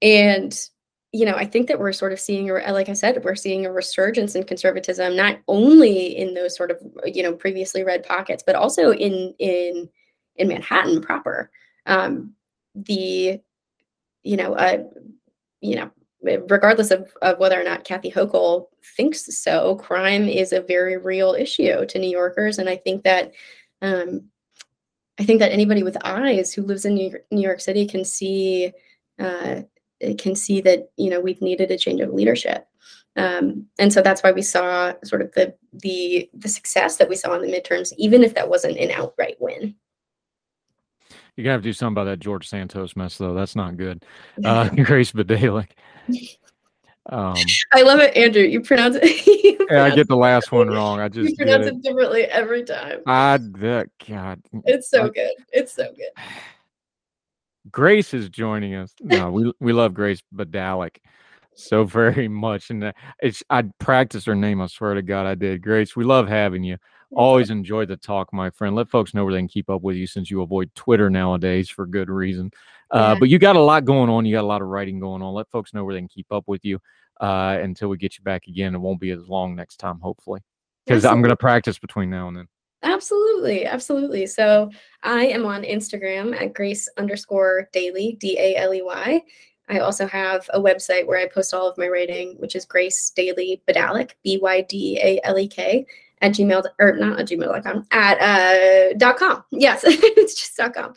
[0.00, 0.68] and
[1.14, 3.72] you know, I think that we're sort of seeing, like I said, we're seeing a
[3.72, 8.54] resurgence in conservatism, not only in those sort of, you know, previously red pockets, but
[8.54, 9.88] also in in
[10.36, 11.50] in Manhattan proper.
[11.86, 12.34] Um,
[12.74, 13.40] the
[14.22, 14.84] you know, uh,
[15.60, 15.90] you know,
[16.22, 18.66] regardless of, of whether or not Kathy Hochul
[18.96, 23.32] thinks so, crime is a very real issue to New Yorkers, and I think that
[23.80, 24.24] um,
[25.18, 28.04] I think that anybody with eyes who lives in New York, New York City can
[28.04, 28.72] see
[29.18, 29.62] uh,
[30.18, 32.66] can see that you know we've needed a change of leadership.
[33.14, 37.16] Um, and so that's why we saw sort of the the the success that we
[37.16, 39.74] saw in the midterms, even if that wasn't an outright win.
[41.36, 43.34] You're gonna have to do something about that George Santos mess, though.
[43.34, 44.04] That's not good.
[44.44, 45.70] Uh, Grace Badalick.
[47.06, 47.34] Um,
[47.72, 48.42] I love it, Andrew.
[48.42, 49.26] You pronounce it.
[49.44, 51.00] you pronounce I get the last one wrong.
[51.00, 51.74] I just you pronounce it.
[51.74, 51.82] it.
[51.82, 53.00] differently every time.
[53.06, 54.40] I that God.
[54.64, 55.32] It's so I, good.
[55.52, 56.10] It's so good.
[57.70, 58.92] Grace is joining us.
[59.00, 60.96] No, we we love Grace Badalick
[61.54, 64.60] so very much, and uh, it's I practiced her name.
[64.60, 65.62] I swear to God, I did.
[65.62, 66.76] Grace, we love having you.
[67.14, 68.74] Always enjoy the talk, my friend.
[68.74, 71.68] Let folks know where they can keep up with you since you avoid Twitter nowadays
[71.68, 72.50] for good reason.
[72.90, 73.20] Uh, yeah.
[73.20, 74.24] But you got a lot going on.
[74.24, 75.34] You got a lot of writing going on.
[75.34, 76.78] Let folks know where they can keep up with you
[77.20, 78.74] uh, until we get you back again.
[78.74, 80.40] It won't be as long next time, hopefully,
[80.86, 82.48] because I'm going to practice between now and then.
[82.82, 84.26] Absolutely, absolutely.
[84.26, 84.70] So
[85.02, 89.22] I am on Instagram at Grace underscore Daley D A L E Y.
[89.68, 93.10] I also have a website where I post all of my writing, which is Grace
[93.10, 95.86] Daily Badalek, B Y D A L E K
[96.22, 99.44] at gmail or not at gmail.com at uh dot com.
[99.50, 100.94] Yes it's just dot com.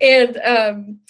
[0.00, 1.00] And um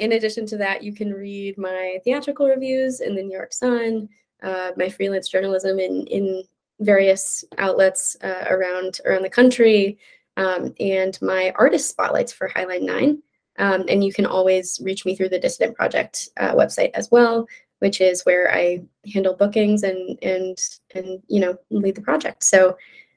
[0.00, 4.08] in addition to that you can read my theatrical reviews in the new york sun
[4.42, 6.42] uh, my freelance journalism in in
[6.80, 9.98] various outlets uh, around around the country
[10.38, 13.22] um, and my artist spotlights for highline 9
[13.58, 17.46] um, and you can always reach me through the dissident project uh, website as well
[17.80, 18.80] which is where i
[19.12, 20.58] handle bookings and and
[20.94, 22.44] and you know lead the project.
[22.44, 22.76] So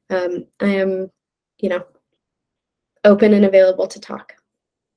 [0.09, 1.11] um, I am,
[1.59, 1.85] you know,
[3.03, 4.33] open and available to talk.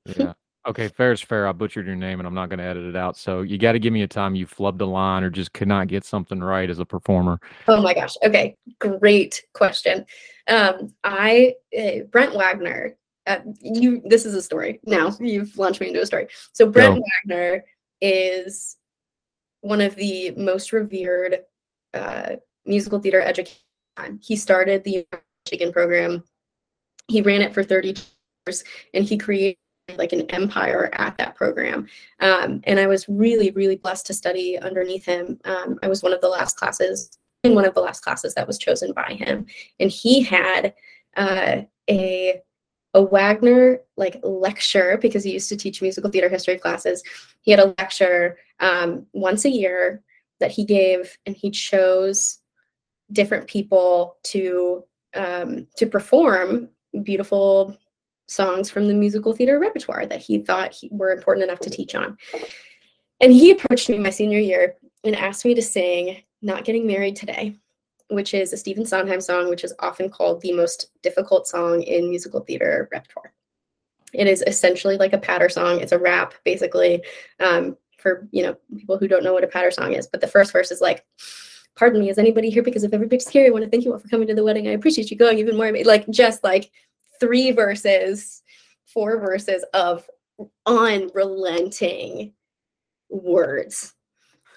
[0.05, 0.33] yeah.
[0.67, 1.47] Okay, fair is fair.
[1.47, 3.15] I butchered your name and I'm not going to edit it out.
[3.15, 5.69] So you got to give me a time you flubbed a line or just could
[5.69, 7.39] not get something right as a performer.
[7.69, 8.15] Oh my gosh.
[8.21, 10.05] Okay, great question.
[10.49, 12.97] Um, I uh, Brent Wagner.
[13.25, 14.01] Uh, you.
[14.05, 14.81] This is a story.
[14.85, 16.27] Now you've launched me into a story.
[16.51, 17.01] So Brent Go.
[17.25, 17.63] Wagner
[18.01, 18.75] is
[19.61, 21.39] one of the most revered
[21.93, 22.35] uh,
[22.65, 23.61] musical theater educators
[23.97, 24.19] time.
[24.23, 25.05] He started the
[25.45, 26.23] Michigan program.
[27.07, 27.95] He ran it for 30
[28.45, 29.57] years and he created
[29.95, 31.87] like an empire at that program.
[32.19, 35.39] Um, and I was really, really blessed to study underneath him.
[35.45, 38.47] Um, I was one of the last classes, in one of the last classes that
[38.47, 39.45] was chosen by him.
[39.79, 40.73] And he had
[41.15, 42.41] uh, a
[42.93, 47.03] a Wagner like lecture because he used to teach musical theater history classes.
[47.41, 50.01] He had a lecture um, once a year
[50.39, 52.39] that he gave, and he chose
[53.11, 54.83] different people to
[55.15, 56.69] um, to perform
[57.03, 57.77] beautiful
[58.27, 61.95] songs from the musical theater repertoire that he thought he, were important enough to teach
[61.95, 62.17] on.
[63.21, 67.15] And he approached me my senior year and asked me to sing "Not Getting Married
[67.15, 67.57] Today,"
[68.09, 72.09] which is a Stephen Sondheim song, which is often called the most difficult song in
[72.09, 73.33] musical theater repertoire.
[74.13, 75.79] It is essentially like a patter song.
[75.79, 77.01] It's a rap, basically,
[77.39, 80.07] um, for you know people who don't know what a patter song is.
[80.07, 81.05] But the first verse is like
[81.77, 83.99] pardon me, is anybody here because if everybody's here, I want to thank you all
[83.99, 84.67] for coming to the wedding.
[84.67, 85.71] I appreciate you going even more.
[85.85, 86.71] Like just like
[87.19, 88.41] three verses,
[88.85, 90.09] four verses of
[90.65, 92.33] unrelenting
[93.09, 93.93] words.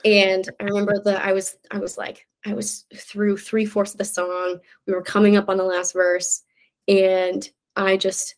[0.05, 3.99] And I remember that I was I was like I was through three fourths of
[3.99, 4.59] the song.
[4.87, 6.43] We were coming up on the last verse,
[6.89, 7.47] and
[7.77, 8.37] I just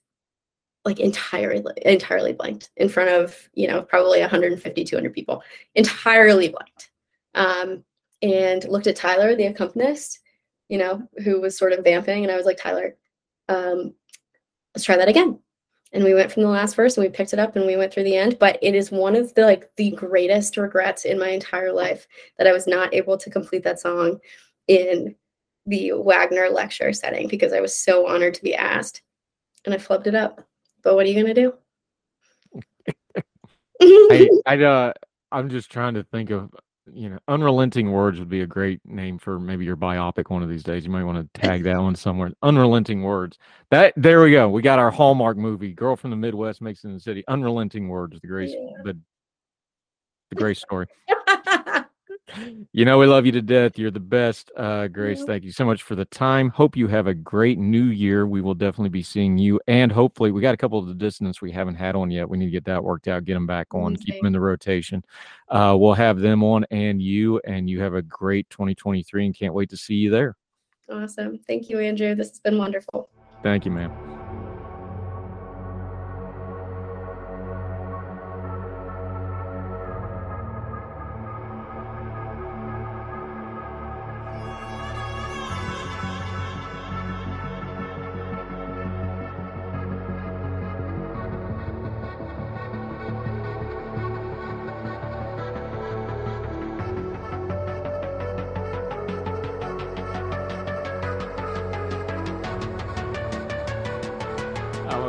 [0.84, 5.40] like entirely entirely blanked in front of you know probably 150 200 people
[5.76, 6.90] entirely blanked
[7.36, 7.84] um,
[8.22, 10.20] and looked at Tyler, the accompanist,
[10.68, 12.22] you know, who was sort of vamping.
[12.22, 12.96] And I was like, Tyler,
[13.48, 13.94] um,
[14.74, 15.38] let's try that again.
[15.92, 17.92] and we went from the last verse and we picked it up and we went
[17.92, 21.28] through the end but it is one of the like the greatest regrets in my
[21.28, 22.06] entire life
[22.38, 24.18] that i was not able to complete that song
[24.68, 25.14] in
[25.66, 29.02] the wagner lecture setting because i was so honored to be asked
[29.64, 30.46] and i flubbed it up
[30.82, 31.54] but what are you to do
[33.82, 34.92] I, I uh,
[35.32, 36.50] I'm just trying to think of
[36.94, 40.48] you know, unrelenting words would be a great name for maybe your biopic one of
[40.48, 40.84] these days.
[40.84, 42.32] You might want to tag that one somewhere.
[42.42, 43.38] Unrelenting words.
[43.70, 44.48] That there we go.
[44.48, 45.72] We got our Hallmark movie.
[45.72, 47.24] Girl from the Midwest makes it in the city.
[47.28, 48.20] Unrelenting words.
[48.20, 48.82] The great, yeah.
[48.84, 48.98] the
[50.30, 50.86] the great story.
[52.72, 53.78] You know, we love you to death.
[53.78, 55.24] You're the best, uh, Grace.
[55.24, 56.50] Thank you so much for the time.
[56.50, 58.26] Hope you have a great new year.
[58.26, 59.60] We will definitely be seeing you.
[59.66, 62.28] And hopefully, we got a couple of the dissonance we haven't had on yet.
[62.28, 64.40] We need to get that worked out, get them back on, keep them in the
[64.40, 65.04] rotation.
[65.48, 67.40] Uh, we'll have them on and you.
[67.44, 70.36] And you have a great 2023 and can't wait to see you there.
[70.90, 71.38] Awesome.
[71.46, 72.14] Thank you, Andrew.
[72.14, 73.08] This has been wonderful.
[73.42, 74.11] Thank you, ma'am.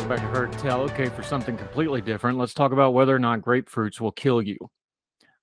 [0.03, 4.41] Tell, okay, for something completely different, let's talk about whether or not grapefruits will kill
[4.41, 4.57] you.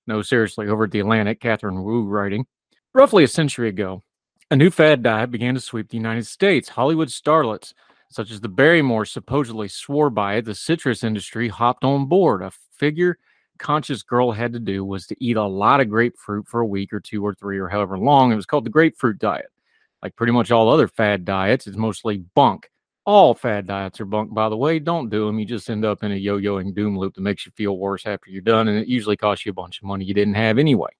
[0.07, 2.45] No, seriously, over at the Atlantic, Katherine Wu writing.
[2.93, 4.03] Roughly a century ago,
[4.51, 6.69] a new fad diet began to sweep the United States.
[6.69, 7.73] Hollywood starlets,
[8.09, 10.45] such as the Barrymores, supposedly swore by it.
[10.45, 12.41] The citrus industry hopped on board.
[12.41, 13.17] A figure
[13.57, 16.91] conscious girl had to do was to eat a lot of grapefruit for a week
[16.93, 18.31] or two or three or however long.
[18.31, 19.49] It was called the grapefruit diet.
[20.03, 22.69] Like pretty much all other fad diets, it's mostly bunk.
[23.11, 24.79] All fad diets are bunk, by the way.
[24.79, 25.37] Don't do them.
[25.37, 28.05] You just end up in a yo yoing doom loop that makes you feel worse
[28.05, 28.69] after you're done.
[28.69, 30.91] And it usually costs you a bunch of money you didn't have anyway.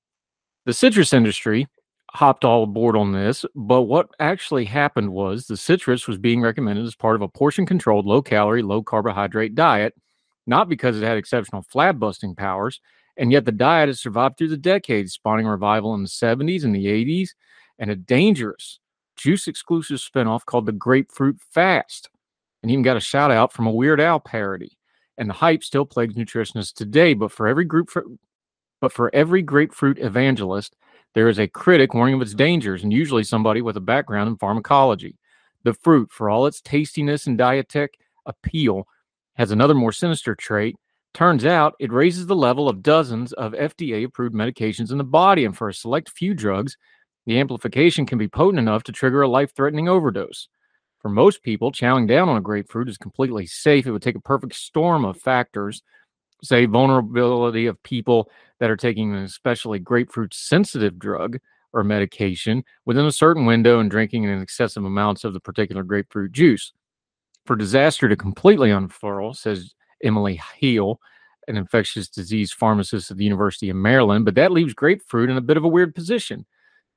[0.66, 1.70] The citrus industry
[2.12, 6.86] hopped all aboard on this, but what actually happened was the citrus was being recommended
[6.86, 9.94] as part of a portion controlled, low calorie, low carbohydrate diet,
[10.46, 12.82] not because it had exceptional flab busting powers.
[13.16, 16.76] And yet the diet has survived through the decades, spawning revival in the 70s and
[16.76, 17.30] the 80s,
[17.80, 18.81] and a dangerous
[19.22, 22.10] juice exclusive spinoff called the Grapefruit Fast,
[22.64, 24.78] and even got a shout out from a Weird Al parody.
[25.18, 27.14] And the hype still plagues nutritionists today.
[27.14, 28.06] But for every group, for,
[28.80, 30.76] but for every grapefruit evangelist,
[31.14, 34.38] there is a critic warning of its dangers, and usually somebody with a background in
[34.38, 35.18] pharmacology.
[35.64, 38.88] The fruit, for all its tastiness and dietetic appeal,
[39.36, 40.76] has another more sinister trait.
[41.14, 45.46] Turns out it raises the level of dozens of FDA approved medications in the body,
[45.46, 46.78] and for a select few drugs,
[47.26, 50.48] the amplification can be potent enough to trigger a life threatening overdose.
[51.00, 53.88] For most people, chowing down on a grapefruit is completely safe.
[53.88, 55.82] It would take a perfect storm of factors,
[56.44, 61.40] say vulnerability of people that are taking an especially grapefruit sensitive drug
[61.74, 66.32] or medication within a certain window and drinking in excessive amounts of the particular grapefruit
[66.32, 66.74] juice.
[67.46, 71.00] For disaster to completely unfurl, says Emily Heil,
[71.48, 75.42] an infectious disease pharmacist at the University of Maryland, but that leaves grapefruit in a
[75.42, 76.46] bit of a weird position.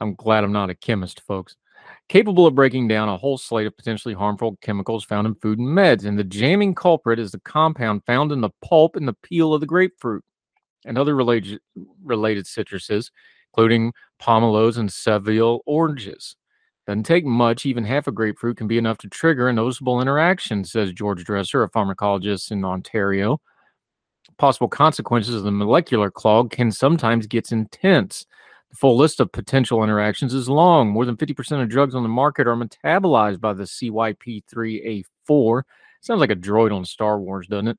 [0.00, 1.56] I'm glad I'm not a chemist, folks.
[2.08, 5.68] capable of breaking down a whole slate of potentially harmful chemicals found in food and
[5.68, 6.04] meds.
[6.04, 9.60] And the jamming culprit is the compound found in the pulp and the peel of
[9.60, 10.24] the grapefruit
[10.84, 11.60] and other related,
[12.04, 13.10] related citruses,
[13.52, 16.36] including pomelos and Seville oranges.
[16.86, 20.64] Doesn't take much, even half a grapefruit can be enough to trigger a noticeable interaction,
[20.64, 23.40] says George Dresser, a pharmacologist in Ontario.
[24.38, 28.24] Possible consequences of the molecular clog can sometimes get intense.
[28.70, 30.90] The full list of potential interactions is long.
[30.90, 35.62] More than 50% of drugs on the market are metabolized by the CYP3A4.
[36.00, 37.78] Sounds like a droid on Star Wars, doesn't it?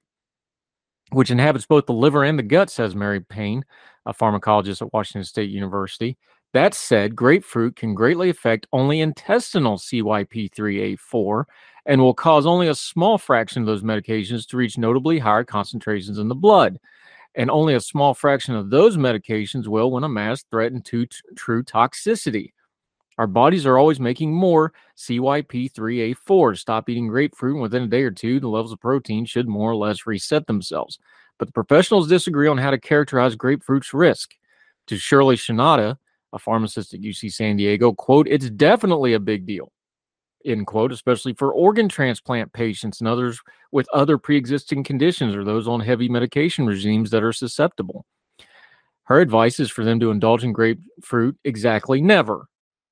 [1.11, 3.63] Which inhabits both the liver and the gut, says Mary Paine,
[4.05, 6.17] a pharmacologist at Washington State University.
[6.53, 11.43] That said, grapefruit can greatly affect only intestinal CYP3A4
[11.89, 16.19] and will cause only a small fraction of those medications to reach notably higher concentrations
[16.19, 16.79] in the blood.
[17.33, 21.63] And only a small fraction of those medications will, when amassed, threaten to t- true
[21.63, 22.53] toxicity.
[23.17, 26.59] Our bodies are always making more CYP3A4.
[26.59, 29.71] Stop eating grapefruit, and within a day or two, the levels of protein should more
[29.71, 30.99] or less reset themselves.
[31.39, 34.35] But the professionals disagree on how to characterize grapefruit's risk.
[34.87, 35.97] To Shirley Tsunoda,
[36.33, 39.71] a pharmacist at UC San Diego, quote, it's definitely a big deal,
[40.45, 43.39] end quote, especially for organ transplant patients and others
[43.71, 48.05] with other pre-existing conditions or those on heavy medication regimes that are susceptible.
[49.03, 52.47] Her advice is for them to indulge in grapefruit exactly never.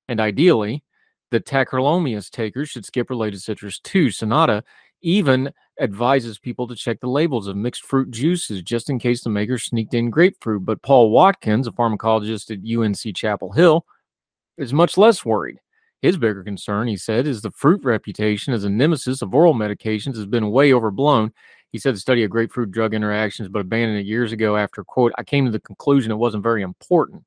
[0.08, 0.84] And ideally,
[1.32, 4.08] the tacrolimus takers should skip related citrus too.
[4.08, 4.64] Tsunoda
[5.02, 9.30] even advises people to check the labels of mixed fruit juices just in case the
[9.30, 10.66] maker sneaked in grapefruit.
[10.66, 13.86] But Paul Watkins, a pharmacologist at UNC Chapel Hill,
[14.58, 15.60] is much less worried.
[16.02, 20.16] His bigger concern, he said, is the fruit reputation as a nemesis of oral medications
[20.16, 21.34] has been way overblown.
[21.72, 25.12] He said the study of grapefruit drug interactions, but abandoned it years ago after, quote,
[25.18, 27.24] I came to the conclusion it wasn't very important.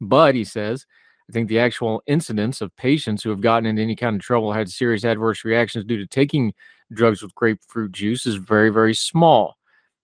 [0.00, 0.86] But, he says,
[1.28, 4.52] I think the actual incidence of patients who have gotten into any kind of trouble
[4.52, 6.54] had serious adverse reactions due to taking
[6.92, 9.56] drugs with grapefruit juice is very, very small.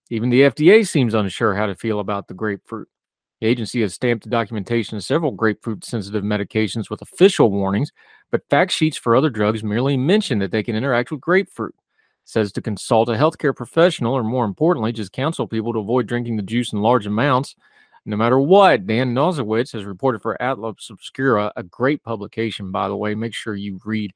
[0.09, 2.87] Even the FDA seems unsure how to feel about the grapefruit.
[3.41, 7.91] The agency has stamped the documentation of several grapefruit sensitive medications with official warnings,
[8.29, 11.73] but fact sheets for other drugs merely mention that they can interact with grapefruit.
[11.73, 16.05] It says to consult a healthcare professional, or more importantly, just counsel people to avoid
[16.05, 17.55] drinking the juice in large amounts,
[18.05, 18.85] no matter what.
[18.85, 23.15] Dan Nosowitz has reported for Atlas Obscura, a great publication, by the way.
[23.15, 24.13] Make sure you read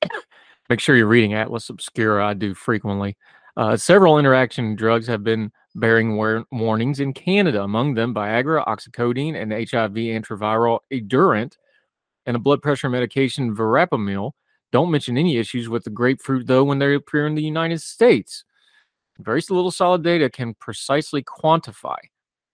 [0.70, 2.24] Make sure you're reading Atlas Obscura.
[2.24, 3.16] I do frequently.
[3.56, 9.40] Uh, several interaction drugs have been bearing war- warnings in Canada, among them Viagra, oxycodone,
[9.40, 11.56] and HIV antiviral Edurant,
[12.26, 14.32] and a blood pressure medication Verapamil.
[14.70, 18.44] Don't mention any issues with the grapefruit, though, when they appear in the United States.
[19.18, 21.98] Very little solid data can precisely quantify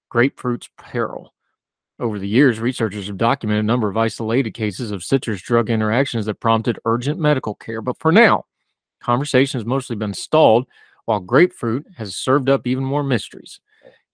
[0.08, 1.32] grapefruit's peril.
[2.00, 6.26] Over the years, researchers have documented a number of isolated cases of citrus drug interactions
[6.26, 7.82] that prompted urgent medical care.
[7.82, 8.44] But for now,
[9.00, 10.66] conversation has mostly been stalled,
[11.08, 13.60] while grapefruit has served up even more mysteries.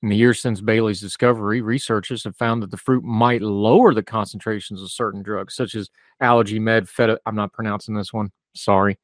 [0.01, 4.03] In the years since Bailey's discovery, researchers have found that the fruit might lower the
[4.03, 5.90] concentrations of certain drugs, such as
[6.20, 7.18] allergy med, feta.
[7.26, 8.30] I'm not pronouncing this one.
[8.55, 8.97] Sorry.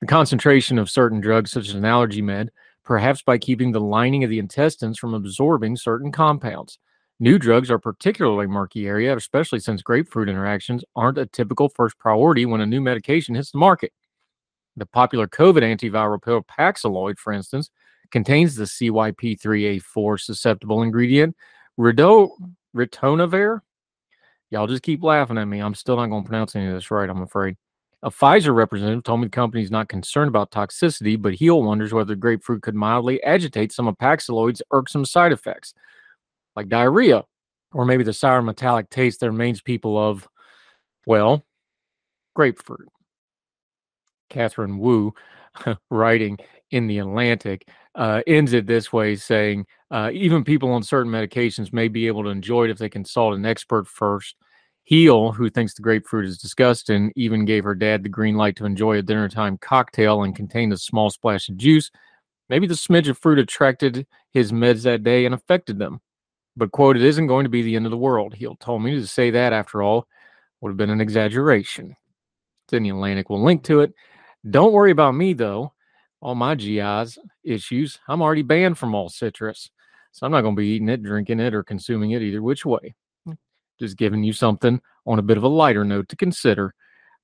[0.00, 2.52] The concentration of certain drugs, such as an allergy med,
[2.84, 6.78] perhaps by keeping the lining of the intestines from absorbing certain compounds.
[7.18, 12.46] New drugs are particularly murky area, especially since grapefruit interactions aren't a typical first priority
[12.46, 13.92] when a new medication hits the market.
[14.76, 17.70] The popular COVID antiviral pill Paxlovid, for instance,
[18.10, 21.36] contains the CYP3A4 susceptible ingredient
[21.78, 22.30] Rido,
[22.76, 23.60] ritonavir.
[24.50, 25.60] Y'all just keep laughing at me.
[25.60, 27.56] I'm still not going to pronounce any of this right, I'm afraid.
[28.02, 31.92] A Pfizer representative told me the company is not concerned about toxicity, but he wonders
[31.92, 35.74] whether grapefruit could mildly agitate some of Paxlovid's irksome side effects
[36.56, 37.24] like diarrhea,
[37.72, 40.26] or maybe the sour metallic taste that remains people of,
[41.06, 41.44] well,
[42.34, 42.88] grapefruit.
[44.30, 45.12] Katherine Wu,
[45.90, 46.38] writing
[46.70, 51.72] in The Atlantic, uh, ends it this way saying, uh, even people on certain medications
[51.72, 54.36] may be able to enjoy it if they consult an expert first.
[54.88, 58.64] Heil, who thinks the grapefruit is disgusting, even gave her dad the green light to
[58.64, 61.90] enjoy a dinner time cocktail and contained a small splash of juice.
[62.48, 66.00] Maybe the smidge of fruit attracted his meds that day and affected them.
[66.56, 68.34] But, quote, it isn't going to be the end of the world.
[68.34, 70.08] He told me to say that, after all,
[70.60, 71.94] would have been an exaggeration.
[72.66, 73.30] It's in the Atlantic.
[73.30, 73.94] We'll link to it.
[74.48, 75.72] Don't worry about me, though.
[76.22, 79.70] All my GIs issues, I'm already banned from all citrus.
[80.12, 82.66] So I'm not going to be eating it, drinking it, or consuming it either which
[82.66, 82.94] way.
[83.24, 83.34] Hmm.
[83.78, 86.74] Just giving you something on a bit of a lighter note to consider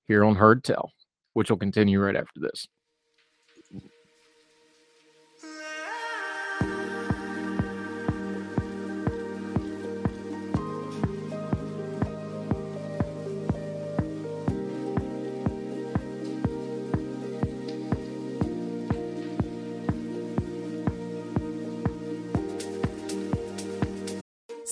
[0.07, 0.93] here on Heard Tell,
[1.35, 2.67] which will continue right after this.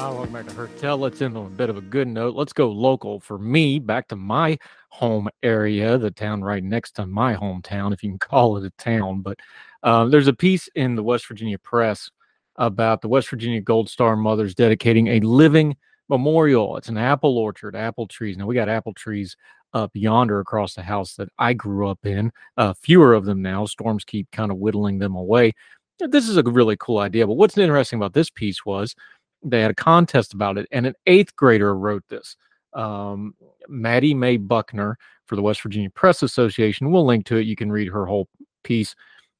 [0.00, 0.96] Oh, welcome back to Heard Tell.
[0.96, 2.36] Let's end on a bit of a good note.
[2.36, 4.56] Let's go local for me, back to my
[4.90, 8.70] home area, the town right next to my hometown, if you can call it a
[8.80, 9.22] town.
[9.22, 9.40] But
[9.82, 12.12] uh, there's a piece in the West Virginia Press
[12.54, 15.76] about the West Virginia Gold Star mothers dedicating a living
[16.08, 16.76] memorial.
[16.76, 18.36] It's an apple orchard, apple trees.
[18.36, 19.36] Now we got apple trees
[19.74, 22.30] up yonder across the house that I grew up in.
[22.56, 23.66] Uh, fewer of them now.
[23.66, 25.54] Storms keep kind of whittling them away.
[25.98, 27.26] This is a really cool idea.
[27.26, 28.94] But what's interesting about this piece was
[29.42, 32.36] they had a contest about it, and an eighth grader wrote this.
[32.72, 33.34] Um,
[33.68, 36.90] Maddie Mae Buckner for the West Virginia Press Association.
[36.90, 37.46] We'll link to it.
[37.46, 38.28] You can read her whole
[38.64, 38.94] piece.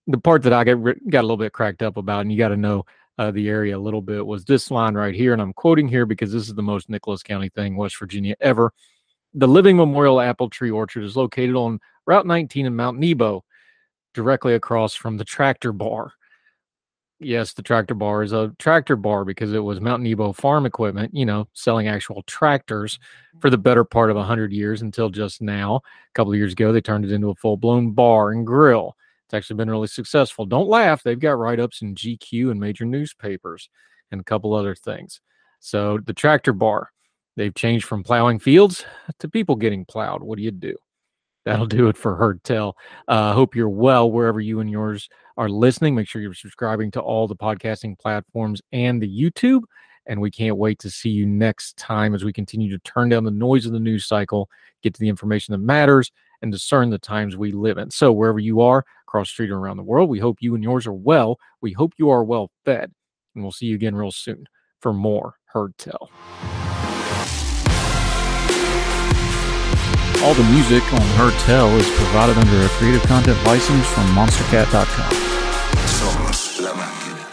[0.06, 0.78] The part that I got
[1.10, 2.84] got a little bit cracked up about, and you got to know
[3.18, 6.06] uh, the area a little bit, was this line right here, and I'm quoting here
[6.06, 8.72] because this is the most Nicholas County thing, West Virginia ever.
[9.34, 13.44] The Living Memorial Apple Tree Orchard is located on Route 19 in Mount Nebo,
[14.14, 16.12] directly across from the tractor bar
[17.20, 21.14] yes, the tractor bar is a tractor bar because it was Mount Nebo farm equipment,
[21.14, 23.40] you know, selling actual tractors mm-hmm.
[23.40, 25.76] for the better part of 100 years until just now.
[25.76, 25.80] A
[26.14, 28.96] couple of years ago, they turned it into a full blown bar and grill.
[29.26, 30.46] It's actually been really successful.
[30.46, 31.02] Don't laugh.
[31.02, 33.68] They've got write ups in GQ and major newspapers
[34.10, 35.20] and a couple other things.
[35.60, 36.90] So the tractor bar,
[37.36, 38.84] they've changed from plowing fields
[39.18, 40.22] to people getting plowed.
[40.22, 40.76] What do you do?
[41.48, 42.76] That'll do it for Heard Tell.
[43.08, 45.94] Uh, hope you're well wherever you and yours are listening.
[45.94, 49.62] Make sure you're subscribing to all the podcasting platforms and the YouTube.
[50.04, 53.24] And we can't wait to see you next time as we continue to turn down
[53.24, 54.50] the noise of the news cycle,
[54.82, 57.90] get to the information that matters, and discern the times we live in.
[57.90, 60.86] So, wherever you are, across street or around the world, we hope you and yours
[60.86, 61.38] are well.
[61.62, 62.92] We hope you are well fed.
[63.34, 64.44] And we'll see you again real soon
[64.82, 66.10] for more Heard Tell.
[70.20, 75.12] All the music on Heard Tell is provided under a creative content license from monstercat.com.
[75.86, 77.24] Somos la máquina.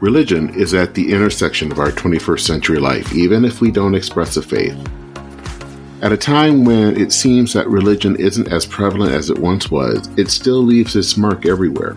[0.00, 4.36] Religion is at the intersection of our 21st century life, even if we don't express
[4.36, 4.76] a faith.
[6.02, 10.10] At a time when it seems that religion isn't as prevalent as it once was,
[10.18, 11.96] it still leaves its mark everywhere.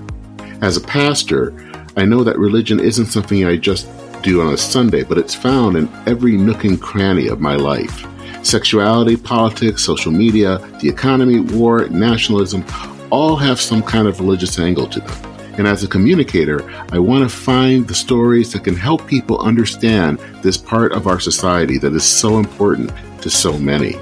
[0.62, 1.54] As a pastor,
[1.98, 3.90] I know that religion isn't something I just
[4.22, 8.06] do on a Sunday, but it's found in every nook and cranny of my life.
[8.44, 12.64] Sexuality, politics, social media, the economy, war, nationalism
[13.12, 15.36] all have some kind of religious angle to them.
[15.58, 20.20] And as a communicator, I want to find the stories that can help people understand
[20.42, 22.92] this part of our society that is so important
[23.22, 23.94] to so many.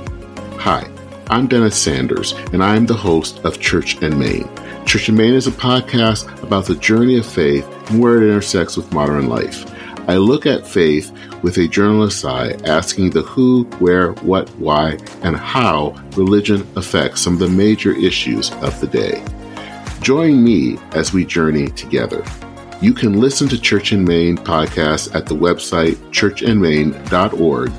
[0.57, 0.89] Hi,
[1.28, 4.49] I'm Dennis Sanders, and I'm the host of Church and Main.
[4.86, 8.76] Church and Main is a podcast about the journey of faith and where it intersects
[8.76, 9.72] with modern life.
[10.07, 11.11] I look at faith
[11.43, 17.33] with a journalist's eye, asking the who, where, what, why, and how religion affects some
[17.33, 19.23] of the major issues of the day.
[20.01, 22.23] Join me as we journey together.
[22.81, 27.71] You can listen to Church and Main podcast at the website churchandmain.org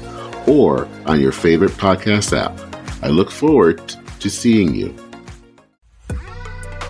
[0.48, 2.58] or on your favorite podcast app.
[3.02, 3.86] I look forward
[4.20, 4.96] to seeing you.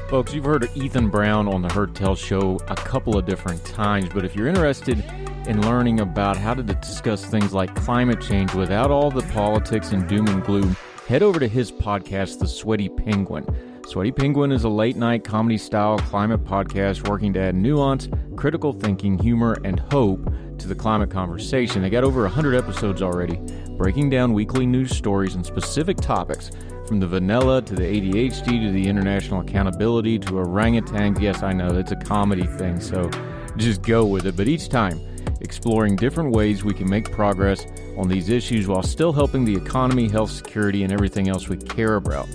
[0.08, 3.64] Folks, you've heard of Ethan Brown on the Heard Tell show a couple of different
[3.64, 5.02] times, but if you're interested
[5.48, 10.06] in learning about how to discuss things like climate change without all the politics and
[10.06, 10.76] doom and gloom,
[11.08, 13.46] head over to his podcast, The Sweaty Penguin.
[13.88, 18.74] Sweaty Penguin is a late night comedy style climate podcast working to add nuance, critical
[18.74, 21.80] thinking, humor, and hope to the climate conversation.
[21.80, 23.36] They got over 100 episodes already,
[23.78, 26.50] breaking down weekly news stories and specific topics
[26.86, 31.20] from the vanilla to the ADHD to the international accountability to orangutans.
[31.20, 33.10] Yes, I know it's a comedy thing, so
[33.56, 34.36] just go with it.
[34.36, 35.00] But each time,
[35.40, 37.66] exploring different ways we can make progress
[37.96, 41.96] on these issues while still helping the economy, health, security, and everything else we care
[41.96, 42.28] about.